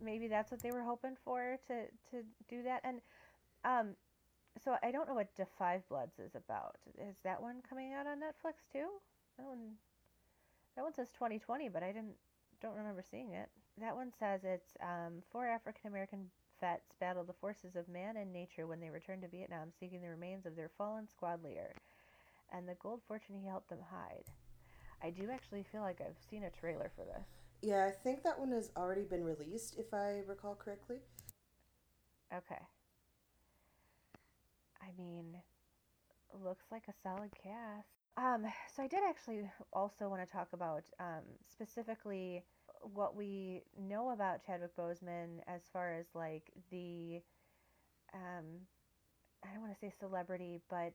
maybe 0.03 0.29
that's 0.29 0.51
what 0.51 0.63
they 0.63 0.71
were 0.71 0.83
hoping 0.83 1.17
for 1.25 1.59
to 1.69 1.87
to 2.11 2.25
do 2.49 2.63
that. 2.63 2.83
And 2.85 3.01
um, 3.65 3.95
so 4.63 4.77
I 4.83 4.91
don't 4.91 5.09
know 5.09 5.15
what 5.15 5.29
5 5.59 5.89
Bloods 5.89 6.19
is 6.19 6.35
about. 6.35 6.77
Is 6.99 7.17
that 7.25 7.41
one 7.41 7.57
coming 7.69 7.93
out 7.93 8.07
on 8.07 8.19
Netflix 8.19 8.71
too? 8.73 8.89
That 9.39 9.47
one 9.47 9.73
that 10.77 10.83
one 10.83 10.95
says 10.95 11.09
2020, 11.15 11.69
but 11.69 11.83
I 11.83 11.89
didn't 11.89 12.17
don't 12.61 12.77
remember 12.77 13.03
seeing 13.09 13.33
it. 13.33 13.49
That 13.81 13.97
one 13.97 14.13
says 14.19 14.41
it's 14.45 14.77
um, 14.83 15.23
four 15.31 15.47
African 15.47 15.89
American 15.89 16.27
vets 16.61 16.95
battle 17.01 17.25
the 17.25 17.35
forces 17.35 17.77
of 17.77 17.89
man 17.89 18.17
and 18.17 18.33
nature 18.33 18.67
when 18.67 18.81
they 18.81 18.89
return 18.89 19.21
to 19.21 19.29
Vietnam, 19.29 19.69
seeking 19.79 20.01
the 20.01 20.09
remains 20.09 20.47
of 20.47 20.57
their 20.57 20.71
fallen 20.79 21.07
squad 21.09 21.43
leader 21.45 21.75
and 22.53 22.69
the 22.69 22.75
gold 22.75 23.01
fortune 23.07 23.37
he 23.41 23.47
helped 23.47 23.69
them 23.69 23.81
hide. 23.91 24.25
I 25.03 25.11
do 25.11 25.31
actually 25.31 25.65
feel 25.71 25.83
like 25.83 26.01
I've 26.01 26.17
seen 26.31 26.45
a 26.45 26.51
trailer 26.51 26.91
for 26.97 27.05
this. 27.05 27.27
Yeah, 27.63 27.85
I 27.85 27.91
think 27.91 28.23
that 28.25 28.39
one 28.39 28.53
has 28.53 28.71
already 28.77 29.05
been 29.05 29.25
released, 29.25 29.77
if 29.79 29.93
I 29.93 30.23
recall 30.27 30.55
correctly. 30.55 30.97
Okay. 32.35 32.61
I 34.81 34.89
mean, 34.99 35.37
looks 36.45 36.67
like 36.71 36.85
a 36.89 36.95
solid 37.03 37.31
cast. 37.43 37.89
Um, 38.17 38.47
so 38.75 38.83
I 38.83 38.87
did 38.87 39.01
actually 39.09 39.51
also 39.73 40.09
want 40.09 40.27
to 40.27 40.31
talk 40.31 40.49
about 40.53 40.85
um, 41.01 41.23
specifically 41.51 42.45
what 42.83 43.17
we 43.17 43.63
know 43.79 44.11
about 44.11 44.45
Chadwick 44.45 44.77
Boseman 44.77 45.41
as 45.47 45.63
far 45.73 45.95
as 45.95 46.07
like 46.15 46.51
the, 46.71 47.21
um, 48.15 48.61
I 49.49 49.53
don't 49.53 49.63
want 49.63 49.75
to 49.75 49.81
say 49.81 49.93
celebrity, 50.01 50.61
but 50.69 50.93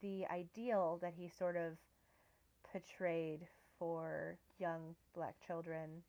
the 0.00 0.24
ideal 0.26 0.98
that 1.02 1.12
he 1.16 1.28
sort 1.28 1.56
of 1.56 1.76
portrayed 2.70 3.46
for 3.78 4.38
young 4.58 4.94
black 5.14 5.34
children 5.46 6.02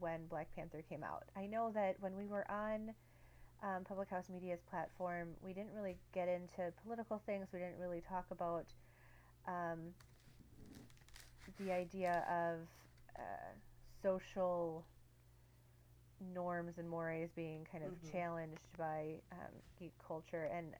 when 0.00 0.26
Black 0.26 0.48
Panther 0.54 0.82
came 0.88 1.02
out. 1.02 1.24
I 1.36 1.46
know 1.46 1.70
that 1.74 1.96
when 2.00 2.16
we 2.16 2.26
were 2.26 2.48
on 2.50 2.92
um, 3.62 3.84
Public 3.84 4.08
House 4.10 4.28
Media's 4.30 4.60
platform, 4.70 5.28
we 5.42 5.52
didn't 5.52 5.72
really 5.74 5.96
get 6.12 6.28
into 6.28 6.72
political 6.82 7.22
things. 7.26 7.48
We 7.52 7.58
didn't 7.58 7.78
really 7.78 8.02
talk 8.08 8.26
about 8.30 8.66
um, 9.46 9.78
the 11.58 11.72
idea 11.72 12.24
of 12.28 12.68
uh, 13.18 13.52
social 14.02 14.84
norms 16.34 16.78
and 16.78 16.88
mores 16.88 17.30
being 17.34 17.66
kind 17.70 17.84
of 17.84 17.90
mm-hmm. 17.90 18.12
challenged 18.12 18.68
by 18.76 19.14
um, 19.32 19.54
geek 19.78 19.92
culture. 20.06 20.48
And 20.54 20.74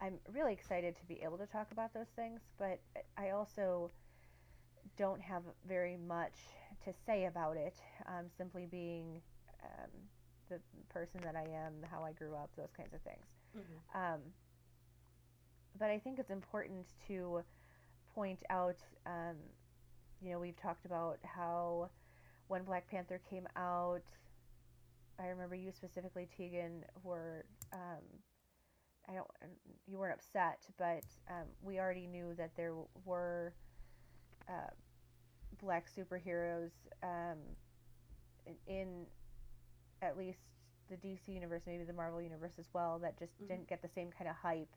I'm 0.00 0.18
really 0.32 0.52
excited 0.52 0.96
to 0.96 1.04
be 1.06 1.20
able 1.22 1.38
to 1.38 1.46
talk 1.46 1.68
about 1.72 1.92
those 1.92 2.08
things, 2.14 2.40
but 2.58 2.80
I 3.16 3.30
also 3.30 3.90
don't 4.96 5.20
have 5.20 5.42
very 5.66 5.96
much 5.96 6.34
to 6.84 6.92
say 7.06 7.26
about 7.26 7.56
it, 7.56 7.74
um, 8.06 8.26
simply 8.36 8.66
being 8.66 9.20
um, 9.62 9.90
the 10.48 10.60
person 10.88 11.20
that 11.22 11.34
I 11.36 11.42
am, 11.42 11.74
how 11.90 12.04
I 12.04 12.12
grew 12.12 12.34
up, 12.34 12.50
those 12.56 12.72
kinds 12.76 12.94
of 12.94 13.00
things. 13.02 13.26
Mm-hmm. 13.56 13.98
Um, 13.98 14.20
but 15.78 15.90
I 15.90 15.98
think 15.98 16.18
it's 16.18 16.30
important 16.30 16.86
to 17.08 17.42
point 18.14 18.42
out, 18.50 18.76
um, 19.06 19.36
you 20.20 20.30
know, 20.30 20.38
we've 20.38 20.60
talked 20.60 20.84
about 20.84 21.18
how 21.22 21.90
when 22.48 22.62
Black 22.64 22.88
Panther 22.88 23.20
came 23.28 23.46
out, 23.56 24.02
I 25.20 25.26
remember 25.26 25.54
you 25.54 25.72
specifically, 25.72 26.28
Tegan, 26.36 26.84
were 27.02 27.44
um, 27.72 28.04
I 29.08 29.14
don't 29.14 29.28
you 29.86 29.98
weren't 29.98 30.14
upset, 30.14 30.58
but 30.78 31.04
um, 31.30 31.46
we 31.62 31.78
already 31.78 32.06
knew 32.06 32.34
that 32.36 32.50
there 32.56 32.74
were 33.04 33.54
uh, 34.48 34.70
black 35.62 35.86
superheroes 35.88 36.70
um, 37.02 37.38
in 38.66 39.06
at 40.02 40.16
least 40.16 40.38
the 40.90 40.96
DC 40.96 41.28
universe, 41.28 41.62
maybe 41.66 41.84
the 41.84 41.92
Marvel 41.92 42.20
universe 42.20 42.52
as 42.58 42.66
well, 42.72 42.98
that 43.00 43.18
just 43.18 43.34
mm-hmm. 43.34 43.48
didn't 43.48 43.68
get 43.68 43.82
the 43.82 43.88
same 43.94 44.10
kind 44.16 44.28
of 44.28 44.36
hype 44.36 44.74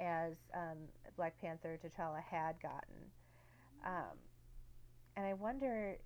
as 0.00 0.34
um, 0.54 0.78
Black 1.16 1.40
Panther 1.40 1.78
T'Challa 1.82 2.22
had 2.22 2.60
gotten. 2.60 3.10
Um, 3.84 4.16
and 5.16 5.26
I 5.26 5.34
wonder 5.34 5.98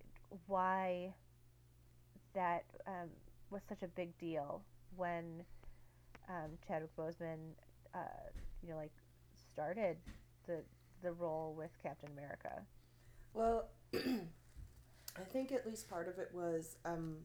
why 0.46 1.14
that 2.34 2.64
um, 2.86 3.08
was 3.50 3.62
such 3.68 3.82
a 3.82 3.88
big 3.88 4.16
deal 4.18 4.62
when 4.96 5.44
um, 6.28 6.52
Chadwick 6.66 6.94
Boseman, 6.96 7.54
uh, 7.94 8.28
you 8.62 8.70
know, 8.70 8.76
like 8.76 8.92
started 9.52 9.96
the 10.46 10.62
the 11.02 11.12
role 11.12 11.54
with 11.56 11.70
Captain 11.82 12.10
America. 12.12 12.62
Well, 13.34 13.68
I 13.94 15.24
think 15.30 15.52
at 15.52 15.66
least 15.66 15.88
part 15.88 16.08
of 16.08 16.18
it 16.18 16.30
was, 16.32 16.76
um, 16.84 17.18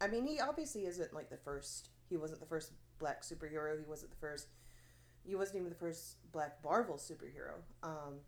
I 0.00 0.06
mean, 0.06 0.26
he 0.26 0.40
obviously 0.40 0.86
isn't 0.86 1.12
like 1.12 1.28
the 1.30 1.36
first. 1.36 1.90
He 2.08 2.16
wasn't 2.16 2.40
the 2.40 2.46
first 2.46 2.72
black 2.98 3.22
superhero. 3.22 3.76
He 3.76 3.84
wasn't 3.84 4.10
the 4.12 4.16
first. 4.16 4.48
He 5.24 5.34
wasn't 5.34 5.58
even 5.58 5.70
the 5.70 5.76
first 5.76 6.16
black 6.32 6.58
Marvel 6.62 6.96
superhero 6.96 7.54
um, 7.82 8.20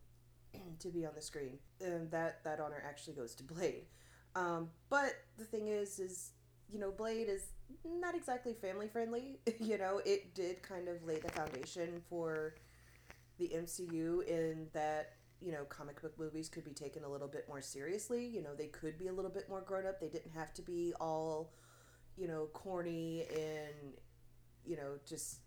to 0.81 0.89
be 0.89 1.07
on 1.07 1.13
the 1.15 1.23
screen. 1.23 1.59
And 1.81 2.11
that 2.11 2.43
that 2.45 2.61
honor 2.61 2.83
actually 2.87 3.15
goes 3.15 3.35
to 3.37 3.45
Blade. 3.45 3.87
Um, 4.35 4.71
but 4.91 5.15
the 5.37 5.45
thing 5.45 5.69
is, 5.69 5.99
is 5.99 6.33
you 6.71 6.79
know, 6.79 6.91
Blade 6.91 7.29
is 7.29 7.53
not 7.85 8.15
exactly 8.15 8.55
family 8.55 8.89
friendly. 8.89 9.41
you 9.61 9.79
know, 9.79 10.01
it 10.05 10.35
did 10.35 10.63
kind 10.63 10.89
of 10.89 11.03
lay 11.05 11.19
the 11.19 11.31
foundation 11.31 12.03
for 12.09 12.55
the 13.39 13.49
MCU 13.55 14.27
in 14.27 14.67
that 14.73 15.13
you 15.41 15.53
know, 15.53 15.65
comic 15.69 16.03
book 16.03 16.19
movies 16.19 16.49
could 16.49 16.65
be 16.65 16.73
taken 16.73 17.05
a 17.05 17.09
little 17.09 17.29
bit 17.29 17.45
more 17.49 17.61
seriously. 17.61 18.27
You 18.27 18.43
know, 18.43 18.55
they 18.57 18.67
could 18.67 18.99
be 18.99 19.09
a 19.09 19.13
little 19.13 19.31
bit 19.31 19.49
more 19.49 19.61
grown 19.61 19.87
up. 19.87 20.01
They 20.01 20.09
didn't 20.09 20.33
have 20.33 20.53
to 20.55 20.63
be 20.63 20.93
all, 21.01 21.53
you 22.17 22.27
know, 22.27 22.49
corny 22.53 23.25
and, 23.31 23.95
you 24.65 24.77
know, 24.77 24.99
just 25.07 25.41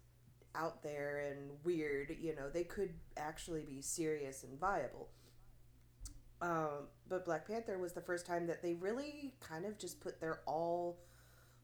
out 0.56 0.82
there 0.82 1.26
and 1.30 1.52
weird. 1.64 2.16
You 2.22 2.36
know, 2.36 2.50
they 2.50 2.64
could 2.64 2.94
actually 3.18 3.64
be 3.64 3.82
serious 3.82 4.44
and 4.44 4.58
viable. 4.60 5.10
Um, 6.42 6.88
but 7.08 7.26
Black 7.26 7.46
Panther 7.48 7.78
was 7.78 7.94
the 7.94 8.02
first 8.02 8.26
time 8.26 8.48
that 8.48 8.64
they 8.64 8.74
really 8.74 9.34
kind 9.42 9.66
of 9.66 9.78
just 9.78 10.00
put 10.00 10.20
their 10.22 10.40
all 10.48 11.00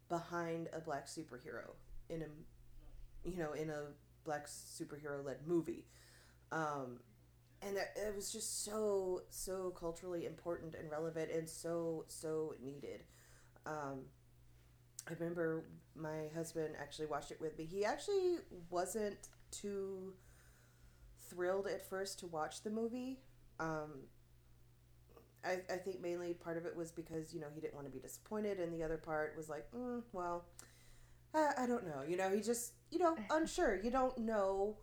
behind 0.10 0.70
a 0.74 0.80
black 0.80 1.08
superhero 1.08 1.72
in 2.10 2.22
a, 2.24 3.30
you 3.30 3.38
know, 3.38 3.54
in 3.54 3.70
a 3.70 3.84
black 4.24 4.48
superhero 4.48 5.24
led 5.24 5.38
movie. 5.46 5.86
Um, 6.52 7.00
and 7.62 7.78
it 7.78 8.15
was 8.15 8.32
just 8.32 8.63
so 8.63 9.22
so 9.30 9.72
culturally 9.72 10.26
important 10.26 10.76
and 10.76 10.89
relevant 10.91 11.32
and 11.32 11.50
so 11.50 12.06
so 12.08 12.54
needed 12.63 13.04
um, 13.65 14.02
i 15.10 15.13
remember 15.13 15.65
my 15.96 16.28
husband 16.36 16.76
actually 16.80 17.08
watched 17.08 17.32
it 17.32 17.41
with 17.41 17.58
me 17.58 17.65
he 17.65 17.84
actually 17.84 18.38
wasn't 18.70 19.17
too 19.52 20.13
thrilled 21.30 21.67
at 21.67 21.88
first 21.89 22.20
to 22.20 22.28
watch 22.28 22.62
the 22.63 22.70
movie 22.70 23.20
um, 23.60 23.91
I, 25.45 25.60
I 25.71 25.78
think 25.78 26.02
mainly 26.02 26.34
part 26.34 26.58
of 26.58 26.65
it 26.65 26.76
was 26.76 26.91
because 26.91 27.34
you 27.34 27.39
know 27.39 27.47
he 27.54 27.62
didn't 27.62 27.76
want 27.76 27.88
to 27.88 27.91
be 27.91 28.00
disappointed 28.00 28.60
and 28.60 28.73
the 28.73 28.84
other 28.84 28.97
part 28.97 29.34
was 29.38 29.50
like 29.50 29.65
mm, 29.71 30.02
well 30.12 30.45
I, 31.34 31.63
I 31.63 31.67
don't 31.67 31.86
know 31.86 32.04
you 32.08 32.17
know 32.17 32.30
he 32.30 32.41
just 32.41 32.73
you 32.91 33.00
know 33.00 33.15
unsure 33.32 33.80
you 33.84 33.91
don't 33.91 34.17
know 34.17 34.78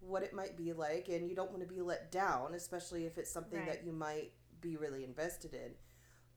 what 0.00 0.22
it 0.22 0.32
might 0.32 0.56
be 0.56 0.72
like 0.72 1.08
and 1.08 1.28
you 1.28 1.34
don't 1.34 1.50
want 1.50 1.62
to 1.62 1.68
be 1.68 1.80
let 1.80 2.12
down 2.12 2.54
especially 2.54 3.04
if 3.04 3.18
it's 3.18 3.30
something 3.30 3.60
right. 3.60 3.68
that 3.68 3.84
you 3.84 3.92
might 3.92 4.32
be 4.60 4.76
really 4.76 5.04
invested 5.04 5.54
in 5.54 5.72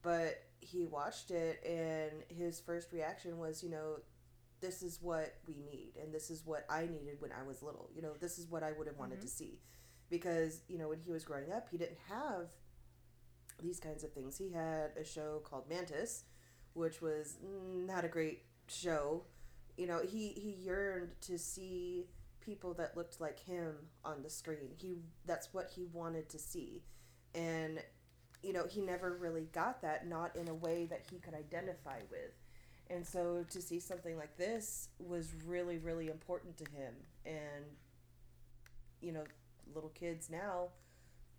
but 0.02 0.42
he 0.60 0.84
watched 0.84 1.30
it 1.30 1.62
and 1.64 2.22
his 2.28 2.60
first 2.60 2.92
reaction 2.92 3.38
was 3.38 3.62
you 3.62 3.70
know 3.70 3.96
this 4.60 4.82
is 4.82 4.98
what 5.00 5.36
we 5.46 5.54
need 5.54 5.92
and 6.02 6.12
this 6.12 6.30
is 6.30 6.44
what 6.44 6.66
i 6.68 6.82
needed 6.82 7.16
when 7.20 7.30
i 7.32 7.46
was 7.46 7.62
little 7.62 7.88
you 7.94 8.02
know 8.02 8.12
this 8.20 8.38
is 8.38 8.48
what 8.48 8.62
i 8.62 8.72
would 8.72 8.86
have 8.86 8.96
wanted 8.98 9.18
mm-hmm. 9.18 9.26
to 9.26 9.32
see 9.32 9.58
because 10.10 10.62
you 10.68 10.76
know 10.76 10.88
when 10.88 10.98
he 10.98 11.10
was 11.10 11.24
growing 11.24 11.52
up 11.52 11.68
he 11.70 11.78
didn't 11.78 11.98
have 12.08 12.48
these 13.62 13.80
kinds 13.80 14.04
of 14.04 14.12
things. 14.12 14.38
He 14.38 14.50
had 14.52 14.92
a 15.00 15.04
show 15.04 15.40
called 15.44 15.68
Mantis, 15.68 16.24
which 16.74 17.00
was 17.00 17.36
not 17.42 18.04
a 18.04 18.08
great 18.08 18.42
show. 18.68 19.22
You 19.76 19.86
know, 19.86 20.00
he 20.00 20.28
he 20.28 20.50
yearned 20.50 21.10
to 21.22 21.38
see 21.38 22.06
people 22.40 22.74
that 22.74 22.96
looked 22.96 23.20
like 23.20 23.38
him 23.40 23.74
on 24.04 24.22
the 24.22 24.30
screen. 24.30 24.70
He 24.76 24.96
that's 25.26 25.52
what 25.52 25.70
he 25.74 25.86
wanted 25.92 26.28
to 26.30 26.38
see. 26.38 26.82
And 27.34 27.80
you 28.42 28.52
know, 28.52 28.66
he 28.68 28.80
never 28.80 29.16
really 29.20 29.48
got 29.52 29.82
that 29.82 30.08
not 30.08 30.34
in 30.34 30.48
a 30.48 30.54
way 30.54 30.86
that 30.86 31.02
he 31.10 31.18
could 31.18 31.34
identify 31.34 31.98
with. 32.10 32.32
And 32.88 33.06
so 33.06 33.44
to 33.50 33.60
see 33.60 33.78
something 33.78 34.16
like 34.16 34.36
this 34.36 34.88
was 34.98 35.32
really 35.46 35.78
really 35.78 36.08
important 36.08 36.56
to 36.58 36.64
him 36.64 36.94
and 37.24 37.64
you 39.00 39.12
know, 39.12 39.24
little 39.74 39.90
kids 39.90 40.28
now 40.30 40.68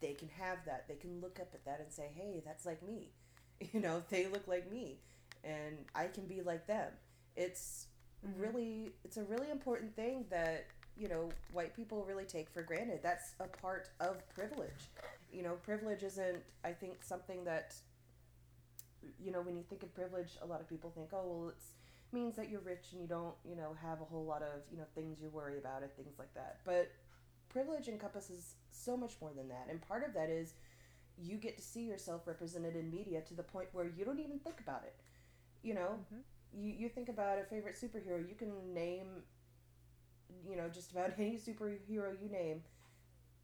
they 0.02 0.14
can 0.14 0.30
have 0.40 0.58
that. 0.66 0.88
They 0.88 0.96
can 0.96 1.22
look 1.22 1.40
up 1.40 1.50
at 1.54 1.64
that 1.66 1.80
and 1.80 1.92
say, 1.92 2.10
"Hey, 2.14 2.42
that's 2.46 2.66
like 2.66 2.84
me." 2.84 3.10
You 3.74 3.80
know, 3.80 4.02
they 4.10 4.26
look 4.26 4.48
like 4.48 4.72
me 4.72 4.98
and 5.44 5.78
I 5.96 6.08
can 6.08 6.26
be 6.26 6.42
like 6.42 6.68
them. 6.68 6.92
It's 7.36 7.88
mm-hmm. 8.26 8.42
really 8.42 8.92
it's 9.04 9.18
a 9.18 9.24
really 9.24 9.50
important 9.50 9.96
thing 9.96 10.26
that 10.30 10.66
you 10.98 11.08
know 11.08 11.30
white 11.52 11.76
people 11.76 12.06
really 12.08 12.26
take 12.26 12.50
for 12.50 12.62
granted 12.62 13.00
that's 13.02 13.32
a 13.40 13.48
part 13.48 13.90
of 14.00 14.18
privilege 14.30 14.90
you 15.32 15.42
know 15.42 15.54
privilege 15.64 16.04
isn't 16.04 16.44
i 16.66 16.72
think 16.72 17.02
something 17.02 17.46
that 17.46 17.74
you 19.18 19.32
know 19.32 19.42
when 19.42 19.56
you 19.56 19.64
think 19.70 19.84
of 19.84 19.96
privilege 19.96 20.32
a 20.42 20.46
lot 20.46 20.60
of 20.60 20.68
people 20.68 20.92
think 20.94 21.10
oh 21.14 21.24
well 21.26 21.50
it 21.50 21.56
means 22.12 22.36
that 22.36 22.50
you're 22.50 22.60
rich 22.62 22.88
and 22.92 23.02
you 23.02 23.08
don't 23.08 23.34
you 23.48 23.56
know 23.56 23.74
have 23.82 24.02
a 24.02 24.04
whole 24.04 24.26
lot 24.26 24.42
of 24.42 24.62
you 24.70 24.78
know 24.78 24.84
things 24.94 25.18
you 25.22 25.30
worry 25.30 25.58
about 25.58 25.82
and 25.82 25.92
things 25.94 26.20
like 26.20 26.34
that 26.34 26.58
but 26.66 26.92
privilege 27.52 27.88
encompasses 27.88 28.56
so 28.72 28.96
much 28.96 29.14
more 29.22 29.32
than 29.36 29.48
that 29.48 29.68
and 29.70 29.82
part 29.82 30.04
of 30.08 30.14
that 30.14 30.30
is 30.30 30.54
you 31.18 31.38
get 31.38 31.58
to 31.58 31.64
see 31.64 31.82
yourself 31.82 32.26
represented 32.26 32.76
in 32.76 32.90
media 32.90 33.22
to 33.22 33.34
the 33.34 33.44
point 33.44 33.68
where 33.74 33.86
you 33.86 34.06
don't 34.06 34.20
even 34.20 34.40
think 34.40 34.60
about 34.60 34.84
it 34.84 34.96
you 35.62 35.74
know 35.74 36.00
mm-hmm. 36.14 36.64
you, 36.64 36.74
you 36.78 36.90
think 36.90 37.10
about 37.10 37.38
a 37.38 37.44
favorite 37.44 37.76
superhero 37.76 38.28
you 38.28 38.36
can 38.36 38.74
name 38.74 39.08
you 40.48 40.56
know, 40.56 40.70
just 40.70 40.92
about 40.92 41.12
any 41.18 41.38
superhero 41.38 42.14
you 42.22 42.30
name, 42.32 42.62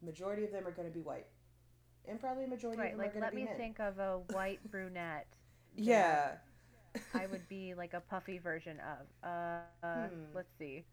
majority 0.02 0.44
of 0.44 0.52
them 0.52 0.66
are 0.66 0.70
going 0.72 0.88
to 0.88 0.94
be 0.94 1.00
white, 1.00 1.26
and 2.06 2.20
probably 2.20 2.44
a 2.44 2.48
majority 2.48 2.80
right, 2.80 2.92
of 2.92 2.98
them 2.98 3.06
like, 3.06 3.16
are 3.16 3.20
going 3.20 3.30
to 3.30 3.36
be 3.36 3.42
Let 3.42 3.52
me 3.52 3.56
think 3.56 3.80
of 3.80 3.98
a 3.98 4.20
white 4.32 4.60
brunette. 4.70 5.26
yeah. 5.76 6.32
I 7.14 7.26
would 7.26 7.46
be 7.48 7.74
like 7.74 7.92
a 7.92 8.00
puffy 8.00 8.38
version 8.38 8.78
of. 8.80 9.28
Uh, 9.28 9.86
uh 9.86 10.08
hmm. 10.08 10.14
let's 10.34 10.48
see. 10.58 10.84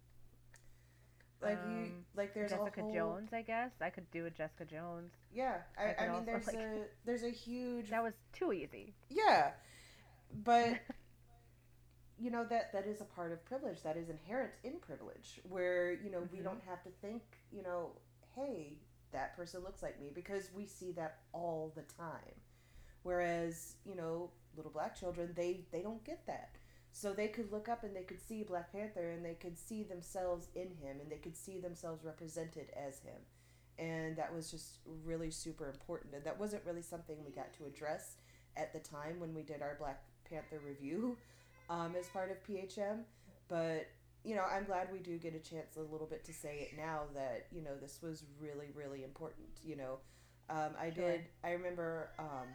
Like 1.45 1.63
um, 1.63 1.71
you, 1.71 1.91
like 2.15 2.33
there's 2.33 2.51
Jessica 2.51 2.81
whole... 2.81 2.93
Jones, 2.93 3.29
I 3.31 3.41
guess. 3.41 3.71
I 3.79 3.89
could 3.89 4.09
do 4.11 4.25
a 4.25 4.29
Jessica 4.29 4.65
Jones. 4.65 5.11
Yeah, 5.33 5.57
I, 5.77 6.03
I, 6.03 6.07
I 6.07 6.11
mean, 6.11 6.25
there's 6.25 6.47
like... 6.47 6.57
a 6.57 6.81
there's 7.05 7.23
a 7.23 7.29
huge. 7.29 7.91
That 7.91 8.03
was 8.03 8.13
too 8.33 8.51
easy. 8.51 8.93
Yeah, 9.09 9.51
but 10.43 10.79
you 12.17 12.31
know 12.31 12.45
that 12.45 12.71
that 12.73 12.85
is 12.87 13.01
a 13.01 13.05
part 13.05 13.31
of 13.31 13.43
privilege 13.45 13.83
that 13.83 13.97
is 13.97 14.09
inherent 14.09 14.51
in 14.63 14.79
privilege 14.79 15.39
where 15.49 15.93
you 15.93 16.09
know 16.09 16.19
mm-hmm. 16.19 16.37
we 16.37 16.41
don't 16.41 16.61
have 16.67 16.81
to 16.83 16.89
think 17.01 17.21
you 17.51 17.61
know 17.61 17.91
hey 18.35 18.77
that 19.11 19.35
person 19.35 19.61
looks 19.63 19.83
like 19.83 19.99
me 19.99 20.11
because 20.13 20.49
we 20.55 20.65
see 20.65 20.91
that 20.91 21.19
all 21.33 21.73
the 21.75 21.83
time 21.97 22.35
whereas 23.03 23.75
you 23.85 23.95
know 23.95 24.29
little 24.55 24.71
black 24.71 24.97
children 24.97 25.31
they 25.35 25.65
they 25.71 25.81
don't 25.81 26.03
get 26.05 26.25
that 26.25 26.51
so 26.97 27.11
they 27.11 27.27
could 27.27 27.51
look 27.51 27.67
up 27.67 27.83
and 27.83 27.93
they 27.93 28.03
could 28.03 28.25
see 28.25 28.41
black 28.41 28.71
panther 28.71 29.11
and 29.11 29.25
they 29.25 29.33
could 29.33 29.57
see 29.57 29.83
themselves 29.83 30.47
in 30.55 30.69
him 30.81 31.01
and 31.01 31.11
they 31.11 31.17
could 31.17 31.35
see 31.35 31.59
themselves 31.59 32.05
represented 32.05 32.67
as 32.73 32.99
him 32.99 33.19
and 33.77 34.15
that 34.15 34.33
was 34.33 34.49
just 34.49 34.79
really 35.03 35.29
super 35.29 35.69
important 35.69 36.13
and 36.13 36.23
that 36.23 36.39
wasn't 36.39 36.61
really 36.65 36.81
something 36.81 37.17
we 37.25 37.31
got 37.31 37.53
to 37.53 37.65
address 37.65 38.15
at 38.55 38.71
the 38.71 38.79
time 38.79 39.19
when 39.19 39.33
we 39.33 39.43
did 39.43 39.61
our 39.61 39.75
black 39.77 40.03
panther 40.29 40.61
review 40.65 41.17
um, 41.69 41.93
as 41.99 42.07
part 42.07 42.31
of 42.31 42.37
PHM. 42.47 42.99
But 43.49 43.87
you 44.23 44.33
know, 44.33 44.43
I'm 44.49 44.63
glad 44.63 44.87
we 44.91 44.99
do 44.99 45.17
get 45.17 45.35
a 45.35 45.39
chance 45.39 45.77
a 45.77 45.81
little 45.91 46.07
bit 46.07 46.23
to 46.25 46.33
say 46.33 46.67
it 46.71 46.77
now 46.77 47.01
that 47.13 47.47
you 47.51 47.61
know 47.61 47.75
this 47.79 47.99
was 48.01 48.23
really 48.39 48.69
really 48.73 49.03
important. 49.03 49.47
You 49.63 49.75
know, 49.75 49.97
um, 50.49 50.71
I 50.79 50.89
did. 50.89 51.25
I 51.43 51.51
remember 51.51 52.09
um, 52.17 52.47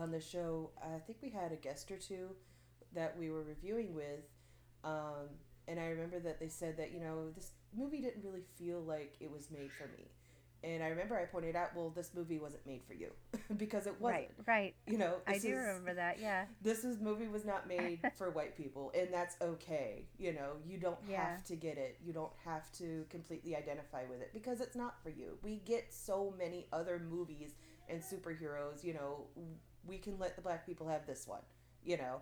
on 0.00 0.10
the 0.10 0.20
show. 0.20 0.70
I 0.82 0.98
think 1.00 1.18
we 1.20 1.30
had 1.30 1.52
a 1.52 1.56
guest 1.56 1.90
or 1.90 1.96
two 1.96 2.30
that 2.94 3.16
we 3.18 3.30
were 3.30 3.42
reviewing 3.42 3.94
with, 3.94 4.24
um, 4.84 5.28
and 5.68 5.78
I 5.78 5.86
remember 5.86 6.18
that 6.20 6.40
they 6.40 6.48
said 6.48 6.76
that 6.78 6.92
you 6.92 7.00
know 7.00 7.30
this 7.34 7.52
movie 7.76 8.00
didn't 8.00 8.24
really 8.24 8.44
feel 8.58 8.80
like 8.80 9.14
it 9.20 9.30
was 9.30 9.50
made 9.50 9.70
for 9.72 9.86
me. 9.96 10.08
And 10.62 10.82
I 10.82 10.88
remember 10.88 11.18
I 11.18 11.24
pointed 11.24 11.56
out, 11.56 11.74
well, 11.74 11.88
this 11.88 12.10
movie 12.14 12.38
wasn't 12.38 12.66
made 12.66 12.82
for 12.86 12.92
you 12.92 13.10
because 13.56 13.86
it 13.86 13.98
wasn't. 13.98 14.28
Right, 14.28 14.30
right. 14.46 14.74
You 14.86 14.98
know, 14.98 15.14
I 15.26 15.38
do 15.38 15.48
is, 15.48 15.56
remember 15.56 15.94
that. 15.94 16.18
Yeah. 16.20 16.44
This 16.62 16.84
is 16.84 17.00
movie 17.00 17.28
was 17.28 17.46
not 17.46 17.66
made 17.68 18.00
for 18.16 18.30
white 18.30 18.56
people, 18.56 18.92
and 18.94 19.08
that's 19.10 19.36
okay. 19.40 20.04
You 20.18 20.34
know, 20.34 20.52
you 20.66 20.76
don't 20.76 20.98
yeah. 21.08 21.30
have 21.30 21.44
to 21.44 21.56
get 21.56 21.78
it. 21.78 21.98
You 22.04 22.12
don't 22.12 22.32
have 22.44 22.70
to 22.72 23.06
completely 23.08 23.56
identify 23.56 24.02
with 24.10 24.20
it 24.20 24.30
because 24.34 24.60
it's 24.60 24.76
not 24.76 25.02
for 25.02 25.08
you. 25.08 25.38
We 25.42 25.62
get 25.64 25.86
so 25.94 26.34
many 26.38 26.66
other 26.72 27.00
movies 27.10 27.54
and 27.88 28.02
superheroes. 28.02 28.84
You 28.84 28.94
know, 28.94 29.24
we 29.86 29.96
can 29.96 30.18
let 30.18 30.36
the 30.36 30.42
black 30.42 30.66
people 30.66 30.88
have 30.88 31.06
this 31.06 31.26
one. 31.26 31.40
You 31.82 31.96
know, 31.96 32.20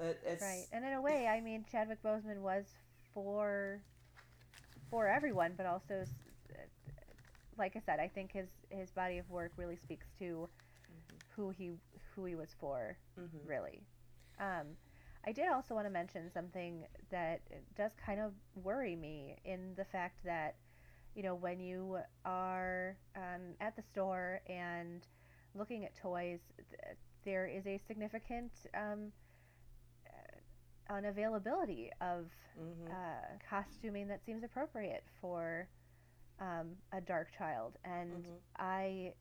it's 0.00 0.42
right. 0.42 0.66
And 0.72 0.84
in 0.84 0.92
a 0.92 1.00
way, 1.00 1.26
I 1.26 1.40
mean, 1.40 1.64
Chadwick 1.70 2.02
Boseman 2.02 2.40
was 2.40 2.64
for 3.14 3.80
for 4.90 5.06
everyone, 5.08 5.54
but 5.56 5.66
also 5.66 6.04
like 7.60 7.76
I 7.76 7.82
said, 7.84 8.00
I 8.00 8.08
think 8.08 8.32
his 8.32 8.48
his 8.70 8.90
body 8.90 9.18
of 9.18 9.30
work 9.30 9.52
really 9.56 9.76
speaks 9.76 10.06
to 10.18 10.24
mm-hmm. 10.24 11.16
who 11.36 11.50
he 11.50 11.72
who 12.14 12.24
he 12.24 12.34
was 12.34 12.48
for, 12.58 12.96
mm-hmm. 13.18 13.46
really. 13.46 13.82
Um, 14.40 14.66
I 15.26 15.32
did 15.32 15.48
also 15.52 15.74
want 15.74 15.86
to 15.86 15.92
mention 15.92 16.30
something 16.32 16.86
that 17.10 17.42
does 17.76 17.92
kind 18.04 18.20
of 18.20 18.32
worry 18.54 18.96
me 18.96 19.36
in 19.44 19.74
the 19.76 19.84
fact 19.84 20.16
that, 20.24 20.56
you 21.14 21.22
know, 21.22 21.34
when 21.34 21.60
you 21.60 21.98
are 22.24 22.96
um, 23.14 23.54
at 23.60 23.76
the 23.76 23.82
store 23.82 24.40
and 24.48 25.06
looking 25.54 25.84
at 25.84 25.94
toys, 25.94 26.40
th- 26.56 26.96
there 27.24 27.46
is 27.46 27.66
a 27.66 27.78
significant 27.86 28.50
um, 28.74 29.12
unavailability 30.90 31.88
of 32.00 32.26
mm-hmm. 32.58 32.90
uh, 32.90 33.38
costuming 33.48 34.08
that 34.08 34.24
seems 34.24 34.42
appropriate 34.44 35.04
for 35.20 35.68
um, 36.40 36.70
a 36.92 37.00
dark 37.00 37.28
child, 37.36 37.74
and 37.84 38.10
mm-hmm. 38.10 38.32
I, 38.58 39.12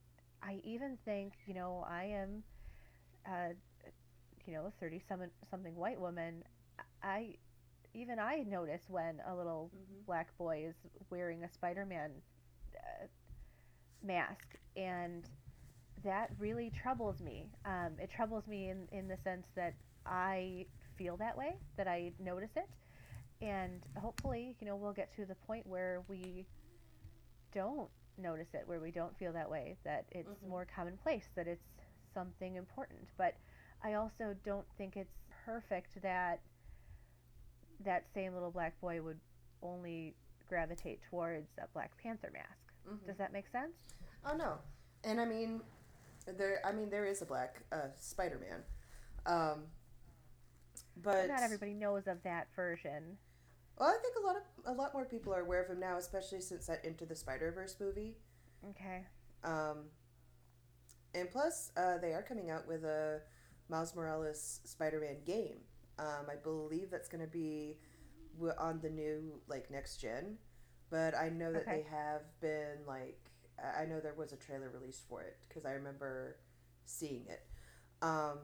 I 0.41 0.59
even 0.63 0.97
think 1.05 1.33
you 1.45 1.53
know 1.53 1.85
I 1.87 2.05
am, 2.05 2.43
uh, 3.27 3.53
you 4.45 4.53
know, 4.53 4.71
thirty 4.79 5.01
something 5.07 5.29
something 5.51 5.75
white 5.75 5.99
woman. 5.99 6.43
I, 7.03 7.35
even 7.93 8.19
I 8.19 8.43
notice 8.47 8.81
when 8.87 9.21
a 9.27 9.35
little 9.35 9.71
mm-hmm. 9.75 10.05
black 10.05 10.35
boy 10.37 10.65
is 10.67 10.75
wearing 11.09 11.43
a 11.43 11.49
Spider-Man 11.53 12.11
uh, 12.75 13.05
mask, 14.03 14.45
and 14.75 15.23
that 16.03 16.31
really 16.39 16.71
troubles 16.81 17.21
me. 17.21 17.47
Um, 17.65 17.93
it 17.99 18.09
troubles 18.15 18.47
me 18.47 18.69
in 18.69 18.87
in 18.91 19.07
the 19.07 19.17
sense 19.23 19.45
that 19.55 19.73
I 20.05 20.65
feel 20.99 21.17
that 21.17 21.35
way, 21.35 21.55
that 21.77 21.87
I 21.87 22.11
notice 22.19 22.51
it, 22.55 22.69
and 23.41 23.81
hopefully, 23.97 24.55
you 24.59 24.67
know, 24.67 24.75
we'll 24.75 24.93
get 24.93 25.15
to 25.15 25.25
the 25.25 25.35
point 25.35 25.65
where 25.65 26.03
we 26.07 26.45
don't 27.53 27.89
notice 28.17 28.49
it, 28.53 28.63
where 28.65 28.79
we 28.79 28.91
don't 28.91 29.17
feel 29.17 29.33
that 29.33 29.49
way, 29.49 29.77
that 29.85 30.05
it's 30.11 30.29
mm-hmm. 30.29 30.49
more 30.49 30.67
commonplace, 30.75 31.29
that 31.35 31.47
it's 31.47 31.63
something 32.13 32.55
important. 32.55 33.07
But 33.17 33.35
I 33.83 33.93
also 33.93 34.35
don't 34.45 34.65
think 34.77 34.97
it's 34.97 35.15
perfect 35.45 36.01
that 36.01 36.41
that 37.85 38.05
same 38.13 38.33
little 38.33 38.51
black 38.51 38.79
boy 38.81 39.01
would 39.01 39.19
only 39.63 40.15
gravitate 40.49 40.99
towards 41.09 41.47
a 41.57 41.67
Black 41.73 41.91
Panther 42.01 42.29
mask. 42.33 42.49
Mm-hmm. 42.87 43.07
Does 43.07 43.17
that 43.17 43.31
make 43.31 43.45
sense? 43.51 43.73
Oh 44.25 44.35
no, 44.35 44.55
and 45.05 45.21
I 45.21 45.25
mean, 45.25 45.61
there. 46.25 46.59
I 46.65 46.73
mean, 46.73 46.89
there 46.89 47.05
is 47.05 47.21
a 47.21 47.25
black 47.25 47.61
uh, 47.71 47.87
Spider-Man, 47.97 48.63
um, 49.25 49.63
but 51.03 51.27
not 51.27 51.41
everybody 51.41 51.73
knows 51.73 52.07
of 52.07 52.21
that 52.23 52.47
version. 52.55 53.17
Well, 53.77 53.89
I 53.89 53.97
think 54.01 54.15
a 54.21 54.25
lot 54.25 54.35
of 54.35 54.43
a 54.65 54.73
lot 54.73 54.93
more 54.93 55.05
people 55.05 55.33
are 55.33 55.41
aware 55.41 55.63
of 55.63 55.69
him 55.69 55.79
now, 55.79 55.97
especially 55.97 56.41
since 56.41 56.67
that 56.67 56.83
Into 56.83 57.05
the 57.05 57.15
Spider 57.15 57.51
Verse 57.51 57.75
movie. 57.79 58.15
Okay. 58.71 59.05
Um, 59.43 59.85
and 61.15 61.29
plus, 61.31 61.71
uh, 61.77 61.97
they 61.97 62.13
are 62.13 62.21
coming 62.21 62.49
out 62.49 62.67
with 62.67 62.83
a 62.83 63.21
Miles 63.69 63.95
Morales 63.95 64.59
Spider 64.65 64.99
Man 64.99 65.17
game. 65.25 65.57
Um, 65.97 66.27
I 66.31 66.35
believe 66.35 66.91
that's 66.91 67.09
going 67.09 67.23
to 67.23 67.31
be 67.31 67.77
on 68.57 68.79
the 68.81 68.89
new 68.89 69.41
like 69.47 69.69
next 69.71 69.97
gen, 69.97 70.37
but 70.89 71.15
I 71.15 71.29
know 71.29 71.51
that 71.51 71.63
okay. 71.63 71.83
they 71.83 71.85
have 71.89 72.21
been 72.41 72.85
like 72.87 73.29
I 73.77 73.85
know 73.85 73.99
there 73.99 74.13
was 74.13 74.31
a 74.31 74.37
trailer 74.37 74.69
released 74.69 75.07
for 75.07 75.21
it 75.21 75.37
because 75.47 75.65
I 75.65 75.71
remember 75.71 76.37
seeing 76.85 77.25
it. 77.27 77.43
Um, 78.01 78.39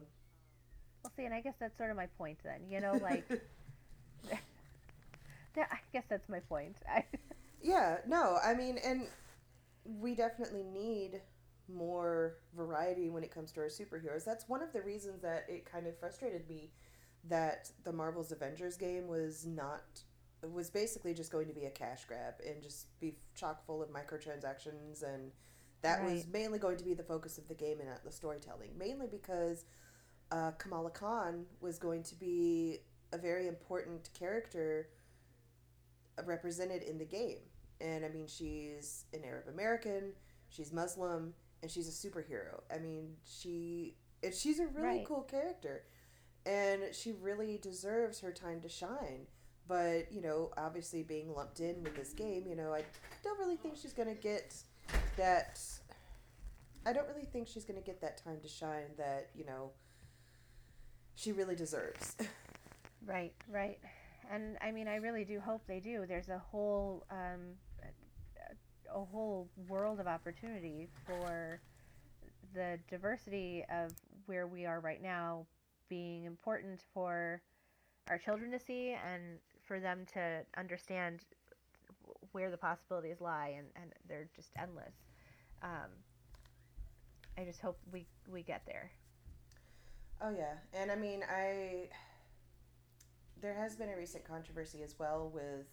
well, 1.06 1.14
see, 1.18 1.26
and 1.26 1.34
I 1.34 1.42
guess 1.42 1.56
that's 1.60 1.78
sort 1.78 1.92
of 1.92 1.98
my 1.98 2.08
point 2.18 2.38
then. 2.44 2.62
You 2.70 2.82
know, 2.82 3.00
like 3.02 3.26
Yeah, 5.56 5.66
I 5.72 5.78
guess 5.94 6.04
that's 6.10 6.28
my 6.28 6.40
point. 6.40 6.78
yeah, 7.62 7.98
no, 8.08 8.38
I 8.44 8.54
mean, 8.54 8.78
and 8.84 9.08
we 9.86 10.16
definitely 10.16 10.64
need 10.64 11.22
more 11.74 12.36
variety 12.56 13.10
when 13.10 13.24
it 13.24 13.32
comes 13.32 13.52
to 13.54 13.62
our 13.62 13.68
superheroes. 13.68 14.26
That's 14.26 14.48
one 14.50 14.62
of 14.62 14.74
the 14.74 14.82
reasons 14.82 15.22
that 15.22 15.46
it 15.48 15.66
kind 15.66 15.88
of 15.88 15.98
frustrated 15.98 16.48
me 16.48 16.72
that 17.30 17.72
the 17.84 17.92
Marvel's 17.92 18.32
Avengers 18.32 18.78
game 18.78 19.08
was 19.08 19.46
not 19.46 20.02
was 20.52 20.70
basically 20.70 21.12
just 21.12 21.32
going 21.32 21.48
to 21.48 21.54
be 21.54 21.66
a 21.66 21.72
cash 21.72 22.06
grab 22.06 22.36
and 22.48 22.62
just 22.62 22.88
be 23.00 23.16
chock 23.34 23.66
full 23.66 23.82
of 23.82 23.90
microtransactions 23.90 25.02
and 25.02 25.32
that 25.82 26.02
right. 26.02 26.12
was 26.12 26.28
mainly 26.28 26.60
going 26.60 26.78
to 26.78 26.84
be 26.84 26.94
the 26.94 27.02
focus 27.02 27.40
of 27.40 27.48
the 27.48 27.56
game 27.56 27.80
and 27.80 27.90
not 27.90 28.04
the 28.04 28.12
storytelling 28.12 28.70
mainly 28.78 29.08
because 29.08 29.66
uh, 30.36 30.52
kamala 30.52 30.90
khan 30.90 31.46
was 31.62 31.78
going 31.78 32.04
to 32.04 32.16
be 32.16 32.78
a 33.14 33.18
very 33.18 33.48
important 33.48 34.10
character 34.18 34.90
represented 36.26 36.84
in 36.84 36.98
the 36.98 37.06
game 37.06 37.40
and 37.82 38.06
i 38.06 38.10
mean 38.10 38.28
she's 38.28 39.06
an 39.14 39.22
arab 39.26 39.48
american 39.48 40.12
she's 40.50 40.72
muslim 40.72 41.34
and 41.62 41.72
she's 41.72 41.88
a 41.88 42.08
superhero 42.08 42.62
i 42.74 42.78
mean 42.78 43.14
she 43.24 43.96
she's 44.34 44.60
a 44.60 44.68
really 44.68 44.98
right. 44.98 45.06
cool 45.06 45.22
character 45.22 45.84
and 46.46 46.82
she 46.94 47.12
really 47.12 47.58
deserves 47.58 48.20
her 48.20 48.32
time 48.32 48.62
to 48.62 48.70
shine 48.70 49.26
but, 49.68 50.12
you 50.12 50.22
know, 50.22 50.52
obviously 50.58 51.02
being 51.02 51.34
lumped 51.34 51.60
in 51.60 51.82
with 51.84 51.96
this 51.96 52.14
game, 52.14 52.46
you 52.48 52.56
know, 52.56 52.74
I 52.74 52.84
don't 53.24 53.40
really 53.40 53.56
think 53.56 53.76
she's 53.76 53.94
going 53.94 54.10
to 54.10 54.22
get 54.22 54.56
that. 55.18 55.60
I 56.86 56.94
don't 56.94 57.08
really 57.08 57.26
think 57.26 57.48
she's 57.48 57.66
going 57.66 57.80
to 57.80 57.86
get 57.86 58.00
that 58.02 58.24
time 58.24 58.40
to 58.42 58.48
shine 58.48 58.94
that, 58.98 59.30
you 59.34 59.44
know, 59.44 59.72
she 61.16 61.32
really 61.32 61.56
deserves. 61.56 62.16
right, 63.06 63.34
right. 63.50 63.80
And 64.32 64.58
I 64.62 64.72
mean, 64.72 64.88
I 64.88 64.96
really 64.96 65.24
do 65.24 65.40
hope 65.40 65.62
they 65.68 65.80
do. 65.80 66.06
There's 66.08 66.30
a 66.30 66.40
whole, 66.40 67.06
um, 67.12 67.56
a 68.94 69.04
whole 69.06 69.50
world 69.68 70.00
of 70.00 70.08
opportunity 70.08 70.88
for 71.06 71.60
the 72.54 72.80
diversity 72.90 73.64
of 73.70 73.92
where 74.26 74.48
we 74.48 74.66
are 74.66 74.80
right 74.80 75.02
now 75.02 75.46
being 75.90 76.24
important 76.26 76.80
for 76.94 77.42
our 78.10 78.18
children 78.18 78.52
to 78.52 78.60
see 78.60 78.96
and 79.06 79.40
for 79.66 79.80
them 79.80 80.06
to 80.14 80.42
understand 80.58 81.26
where 82.32 82.52
the 82.52 82.58
possibilities 82.58 83.22
lie, 83.22 83.54
and, 83.58 83.68
and 83.76 83.92
they're 84.08 84.28
just 84.36 84.50
endless. 84.60 84.94
Um, 85.64 85.90
I 87.38 87.44
just 87.44 87.62
hope 87.62 87.78
we 87.92 88.06
we 88.32 88.44
get 88.44 88.62
there. 88.66 88.92
Oh 90.22 90.32
yeah, 90.36 90.54
and 90.74 90.92
I 90.92 90.96
mean 90.96 91.24
I. 91.30 91.90
There 93.42 93.54
has 93.54 93.76
been 93.76 93.90
a 93.90 93.98
recent 93.98 94.24
controversy 94.24 94.82
as 94.82 94.98
well 94.98 95.30
with 95.34 95.68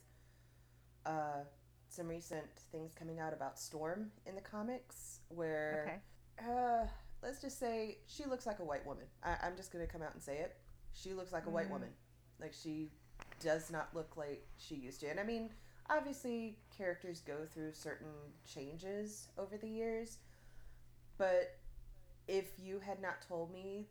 uh, 1.07 1.44
some 1.88 2.09
recent 2.09 2.44
things 2.70 2.92
coming 2.92 3.18
out 3.20 3.33
about 3.33 3.59
Storm 3.59 4.11
in 4.26 4.35
the 4.35 4.40
comics, 4.40 5.20
where 5.28 6.00
okay. 6.40 6.50
uh, 6.50 6.87
let's 7.22 7.40
just 7.40 7.59
say 7.59 7.98
she 8.07 8.24
looks 8.24 8.46
like 8.46 8.59
a 8.59 8.64
white 8.64 8.87
woman. 8.87 9.05
I, 9.22 9.37
am 9.46 9.57
just 9.57 9.72
gonna 9.72 9.87
come 9.87 10.02
out 10.02 10.14
and 10.14 10.22
say 10.22 10.38
it. 10.38 10.57
She 10.92 11.12
looks 11.12 11.33
like 11.33 11.46
a 11.46 11.48
mm. 11.48 11.52
white 11.52 11.70
woman. 11.70 11.90
Like 12.40 12.52
she 12.52 12.90
does 13.40 13.70
not 13.70 13.88
look 13.94 14.16
like 14.16 14.46
she 14.59 14.74
used 14.74 15.00
to. 15.00 15.09
And 15.09 15.20
I 15.20 15.24
mean, 15.24 15.50
obviously, 15.88 16.59
characters 16.76 17.20
go 17.20 17.46
through 17.52 17.72
certain 17.72 18.12
changes 18.44 19.28
over 19.38 19.57
the 19.57 19.68
years, 19.68 20.18
but 21.18 21.57
if 22.28 22.52
you 22.59 22.81
had 22.81 23.00
not 23.00 23.22
told 23.26 23.52
me 23.52 23.88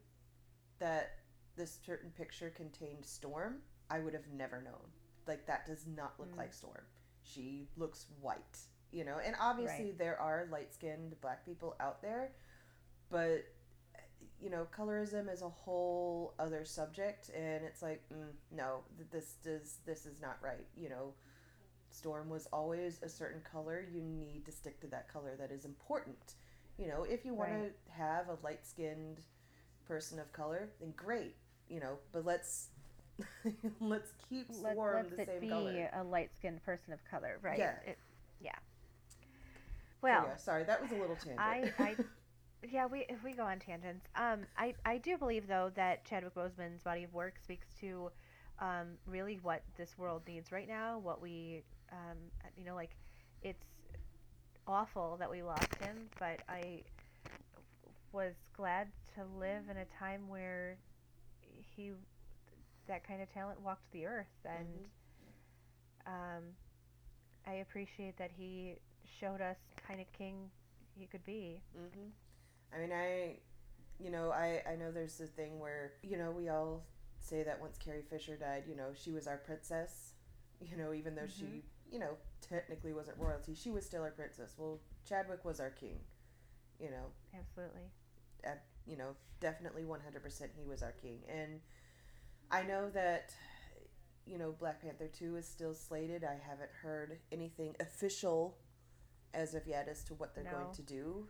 that 0.82 1.14
this 1.56 1.80
certain 1.86 2.12
picture 2.12 2.50
contained 2.50 3.06
Storm, 3.06 3.60
I 3.90 4.00
would 4.00 4.14
have 4.14 4.28
never 4.36 4.62
known. 4.62 4.92
Like, 5.26 5.48
that 5.48 5.66
does 5.66 5.86
not 5.88 6.14
look 6.20 6.34
mm. 6.34 6.38
like 6.38 6.54
Storm. 6.54 6.84
She 7.24 7.70
looks 7.78 8.08
white, 8.20 8.58
you 8.92 9.06
know? 9.06 9.20
And 9.24 9.36
obviously, 9.40 9.86
right. 9.86 9.98
there 9.98 10.20
are 10.20 10.50
light 10.52 10.74
skinned 10.74 11.16
black 11.22 11.46
people 11.46 11.76
out 11.80 12.02
there, 12.02 12.34
but 13.10 13.46
you 14.42 14.50
know, 14.50 14.66
colorism 14.76 15.32
is 15.32 15.44
a 15.44 15.50
whole 15.50 16.34
other 16.40 16.66
subject, 16.66 17.30
and 17.30 17.64
it's 17.64 17.84
like, 17.84 18.02
mm, 18.12 18.32
no, 18.52 18.80
this 19.12 19.36
does 19.44 19.78
this 19.86 20.08
is 20.08 20.20
not 20.20 20.38
right. 20.42 20.66
You 20.76 20.90
know, 20.90 21.14
Storm 21.92 22.28
was 22.28 22.48
always 22.52 23.00
a 23.04 23.10
certain 23.10 23.42
color. 23.42 23.86
You 23.94 24.02
need 24.02 24.46
to 24.46 24.52
stick 24.52 24.82
to 24.82 24.88
that 24.88 25.12
color 25.14 25.36
that 25.38 25.52
is 25.52 25.66
important. 25.66 26.36
You 26.78 26.88
know, 26.88 27.04
if 27.08 27.24
you 27.24 27.36
want 27.36 27.52
right. 27.52 27.86
to 27.86 27.92
have 27.92 28.30
a 28.30 28.38
light 28.44 28.66
skinned 28.66 29.20
person 29.92 30.20
of 30.20 30.32
color, 30.32 30.70
then 30.80 30.94
great. 30.96 31.36
You 31.68 31.82
know, 31.82 31.98
but 32.14 32.26
let's 32.26 32.70
let's 33.82 34.14
keep 34.30 34.48
Let, 34.62 34.74
Storm 34.74 35.08
the 35.10 35.26
same 35.26 35.50
color. 35.50 35.74
be 35.74 35.86
a 35.94 36.02
light 36.02 36.34
skinned 36.34 36.64
person 36.64 36.94
of 36.94 37.00
color, 37.04 37.40
right? 37.42 37.60
Yeah. 37.60 37.74
It, 37.86 37.98
yeah. 38.42 38.56
Well, 40.02 40.24
so 40.24 40.28
yeah, 40.30 40.38
sorry, 40.38 40.64
that 40.64 40.82
was 40.82 40.92
a 40.92 40.96
little 40.96 41.18
tangent. 41.18 41.40
I, 41.42 41.74
I 41.78 41.96
yeah, 42.72 42.86
we 42.86 43.06
if 43.10 43.22
we 43.22 43.34
go 43.34 43.44
on 43.44 43.60
tangents. 43.60 44.06
Um, 44.16 44.40
I 44.58 44.74
I 44.86 44.98
do 44.98 45.18
believe 45.18 45.46
though 45.46 45.72
that 45.76 46.06
Chadwick 46.06 46.36
Boseman's 46.36 46.82
body 46.84 47.04
of 47.04 47.14
work 47.14 47.34
speaks 47.44 47.68
to, 47.82 48.12
um, 48.60 48.88
really 49.06 49.40
what 49.42 49.62
this 49.78 49.98
world 49.98 50.22
needs 50.26 50.54
right 50.54 50.70
now. 50.70 51.00
What 51.00 51.22
we, 51.22 51.64
um, 51.92 52.18
you 52.56 52.64
know, 52.64 52.76
like, 52.76 52.96
it's 53.44 53.66
awful 54.68 55.18
that 55.20 55.30
we 55.30 55.42
lost 55.44 55.76
him, 55.82 56.10
but 56.18 56.40
I 56.48 56.84
was 58.14 58.34
glad 58.56 58.88
to 59.16 59.24
live 59.40 59.64
in 59.70 59.78
a 59.78 59.86
time 60.00 60.28
where 60.28 60.78
he, 61.76 61.92
that 62.88 63.08
kind 63.08 63.22
of 63.22 63.32
talent 63.34 63.62
walked 63.62 63.92
the 63.92 64.06
earth, 64.06 64.26
and 64.46 64.68
mm-hmm. 64.68 66.14
um, 66.14 66.44
I 67.48 67.54
appreciate 67.56 68.18
that 68.18 68.32
he 68.36 68.76
showed 69.20 69.42
us 69.42 69.58
kind 69.88 70.00
of 70.00 70.12
king 70.12 70.50
he 70.98 71.06
could 71.06 71.26
be. 71.26 71.62
Mm-hmm. 71.78 72.10
I 72.74 72.80
mean, 72.80 72.92
I, 72.92 73.38
you 74.00 74.12
know, 74.12 74.32
I, 74.32 74.62
I 74.70 74.76
know 74.76 74.92
there's 74.92 75.18
the 75.18 75.28
thing 75.28 75.60
where, 75.60 75.94
you 76.04 76.18
know, 76.18 76.32
we 76.32 76.50
all 76.50 76.84
say 77.20 77.44
that 77.44 77.60
once 77.60 77.78
Carrie 77.78 78.04
Fisher 78.10 78.36
died, 78.36 78.64
you 78.68 78.76
know, 78.76 78.90
she 78.94 79.12
was 79.12 79.28
our 79.28 79.38
princess, 79.38 80.14
you 80.60 80.78
know, 80.78 80.94
even 80.94 81.16
though 81.16 81.24
mm-hmm. 81.24 81.54
she, 81.54 81.64
you 81.92 82.00
know, 82.00 82.18
technically 82.42 82.94
wasn't 82.94 83.18
royalty, 83.18 83.56
she 83.56 83.72
was 83.72 83.86
still 83.86 84.02
our 84.02 84.12
princess. 84.12 84.54
Well, 84.58 84.80
Chadwick 85.08 85.44
was 85.44 85.60
our 85.60 85.70
king, 85.70 86.00
you 86.80 86.90
know. 86.90 87.08
Absolutely. 87.38 87.92
At, 88.44 88.64
you 88.86 88.98
know, 88.98 89.16
definitely 89.40 89.84
100% 89.84 90.50
he 90.58 90.66
was 90.66 90.84
our 90.84 90.94
king. 90.94 91.20
And 91.28 91.60
I 92.50 92.64
know 92.64 92.90
that, 92.90 93.32
you 94.26 94.38
know, 94.38 94.54
Black 94.60 94.82
Panther 94.82 95.08
2 95.08 95.38
is 95.38 95.48
still 95.48 95.74
slated. 95.74 96.24
I 96.24 96.38
haven't 96.48 96.72
heard 96.82 97.20
anything 97.32 97.76
official 97.80 98.58
as 99.34 99.54
of 99.54 99.66
yet 99.68 99.88
as 99.90 100.04
to 100.06 100.14
what 100.16 100.36
they're 100.36 100.44
no. 100.44 100.52
going 100.52 100.76
to 100.76 100.82
do 100.82 101.28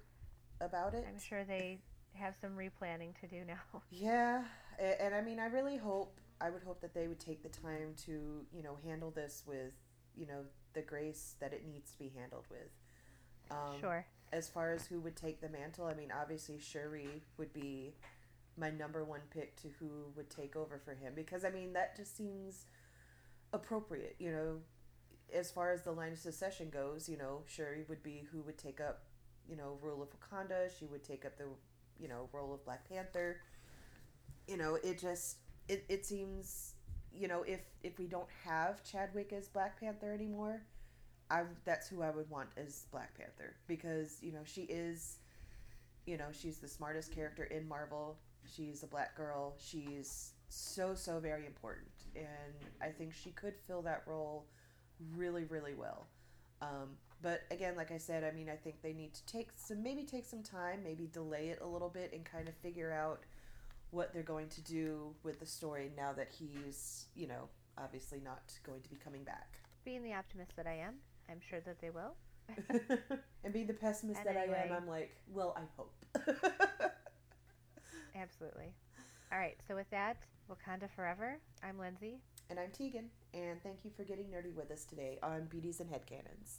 about 0.59 0.93
it. 0.93 1.05
I'm 1.07 1.19
sure 1.19 1.43
they 1.43 1.79
have 2.13 2.35
some 2.39 2.51
replanning 2.51 3.19
to 3.21 3.27
do 3.27 3.43
now. 3.45 3.81
Yeah, 3.91 4.43
and, 4.79 4.95
and 4.99 5.15
I 5.15 5.21
mean, 5.21 5.39
I 5.39 5.45
really 5.45 5.77
hope 5.77 6.19
I 6.39 6.49
would 6.49 6.63
hope 6.63 6.81
that 6.81 6.93
they 6.93 7.07
would 7.07 7.19
take 7.19 7.43
the 7.43 7.49
time 7.49 7.93
to 8.05 8.45
you 8.51 8.63
know 8.63 8.77
handle 8.83 9.11
this 9.11 9.43
with 9.45 9.73
you 10.15 10.25
know 10.25 10.43
the 10.73 10.81
grace 10.81 11.35
that 11.39 11.53
it 11.53 11.65
needs 11.65 11.91
to 11.91 11.99
be 11.99 12.11
handled 12.15 12.45
with. 12.49 12.69
Um, 13.51 13.79
sure. 13.79 14.05
As 14.34 14.48
far 14.48 14.72
as 14.74 14.88
who 14.88 15.00
would 15.02 15.15
take 15.15 15.41
the 15.41 15.50
mantle, 15.50 15.86
I 15.86 15.94
mean, 15.94 16.12
obviously 16.12 16.60
Shuri 16.60 17.24
would 17.38 17.54
be 17.54 17.96
my 18.58 18.70
number 18.70 19.04
one 19.04 19.22
pick 19.32 19.56
to 19.62 19.67
who 19.80 19.88
would 20.15 20.30
take 20.30 20.56
over 20.56 20.78
for 20.78 20.94
him 20.94 21.13
because 21.15 21.44
I 21.44 21.50
mean 21.50 21.74
that 21.74 21.96
just 21.98 22.15
seems 22.15 22.65
appropriate, 23.54 24.15
you 24.20 24.32
know. 24.32 24.58
As 25.34 25.50
far 25.50 25.72
as 25.72 25.84
the 25.84 25.91
line 25.94 26.12
of 26.12 26.17
succession 26.20 26.70
goes, 26.70 27.08
you 27.08 27.17
know, 27.17 27.44
Shuri 27.48 27.86
would 27.88 28.04
be 28.04 28.28
who 28.32 28.41
would 28.41 28.58
take 28.58 28.82
up 28.82 29.04
you 29.50 29.56
know, 29.56 29.78
role 29.82 30.02
of 30.02 30.10
Wakanda. 30.10 30.70
She 30.78 30.86
would 30.86 31.04
take 31.04 31.26
up 31.26 31.38
the, 31.38 31.46
you 32.00 32.08
know, 32.08 32.30
role 32.32 32.54
of 32.54 32.63
Black 32.65 32.88
Panther. 32.89 33.38
You 34.48 34.58
know, 34.58 34.76
it 34.84 35.00
just 35.00 35.38
it, 35.67 35.86
it 35.89 36.06
seems, 36.06 36.74
you 37.13 37.27
know, 37.27 37.44
if 37.44 37.62
if 37.84 37.98
we 38.00 38.08
don't 38.08 38.27
have 38.46 38.84
Chadwick 38.84 39.34
as 39.34 39.48
Black 39.48 39.79
Panther 39.79 40.12
anymore, 40.12 40.62
I 41.32 41.44
that's 41.63 41.88
who 41.88 42.02
I 42.02 42.10
would 42.12 42.29
want 42.29 42.50
as 42.58 42.86
Black 42.92 43.17
Panther 43.17 43.56
because 43.65 44.17
you 44.21 44.34
know 44.34 44.42
she 44.44 44.63
is, 44.63 45.17
you 46.06 46.17
know, 46.17 46.27
she's 46.32 46.58
the 46.58 46.67
smartest 46.67 47.15
character 47.15 47.46
in 47.46 47.67
Marvel. 47.67 48.17
She's 48.54 48.84
a 48.84 48.88
black 48.88 49.15
girl. 49.15 49.56
She's 49.58 50.34
so 50.50 50.94
so 50.94 51.19
very 51.19 51.46
important, 51.46 51.92
and 52.15 52.54
I 52.82 52.90
think 52.90 53.13
she 53.13 53.32
could 53.32 53.54
fill 53.67 53.82
that 53.84 54.04
role 54.06 54.46
really 55.15 55.46
really 55.46 55.73
well. 55.73 56.08
Um, 56.62 56.98
but 57.21 57.44
again, 57.50 57.75
like 57.75 57.92
I 57.92 57.98
said, 57.98 58.23
I 58.23 58.32
mean, 58.32 58.50
I 58.50 58.56
think 58.56 58.82
they 58.82 58.94
need 58.94 59.13
to 59.13 59.25
take 59.25 59.50
some, 59.56 59.82
maybe 59.82 60.04
take 60.04 60.25
some 60.25 60.44
time, 60.44 60.82
maybe 60.84 61.08
delay 61.08 61.50
it 61.50 61.60
a 61.62 61.67
little 61.67 61.90
bit 61.90 62.12
and 62.13 62.25
kind 62.25 62.48
of 62.48 62.56
figure 62.56 62.92
out 62.92 63.21
what 63.92 64.13
they're 64.13 64.23
going 64.23 64.48
to 64.50 64.62
do 64.62 65.13
with 65.23 65.40
the 65.40 65.46
story 65.46 65.92
now 65.96 66.13
that 66.13 66.29
he's, 66.32 67.06
you 67.15 67.27
know, 67.27 67.50
obviously 67.77 68.19
not 68.23 68.54
going 68.63 68.82
to 68.82 68.90
be 68.90 68.96
coming 68.96 69.23
back. 69.23 69.58
Being 69.84 70.04
the 70.04 70.13
optimist 70.13 70.56
that 70.56 70.67
I 70.67 70.77
am, 70.77 70.96
I'm 71.32 71.40
sure 71.50 71.62
that 71.62 71.79
they 71.79 71.90
will. 71.90 72.15
and 73.44 73.54
being 73.54 73.67
the 73.67 73.73
pessimist 73.73 74.19
and 74.19 74.27
that 74.27 74.36
anyway, 74.36 74.65
I 74.69 74.75
am, 74.75 74.84
I'm 74.84 74.88
like, 74.88 75.15
well, 75.34 75.56
I 75.58 75.62
hope. 75.77 75.94
Absolutely. 78.15 78.73
All 79.32 79.40
right, 79.40 79.58
so 79.65 79.75
with 79.75 79.90
that, 79.92 80.17
Wakanda 80.50 80.90
Forever, 80.94 81.40
I'm 81.63 81.79
Lindsay. 81.79 82.19
And 82.50 82.60
I'm 82.60 82.71
Tegan, 82.71 83.06
and 83.34 83.63
thank 83.63 83.86
you 83.86 83.92
for 83.96 84.04
getting 84.04 84.25
nerdy 84.25 84.54
with 84.54 84.71
us 84.71 84.84
today 84.84 85.19
on 85.23 85.46
Beauties 85.46 85.79
and 85.79 85.90
Headcanons. 85.90 86.58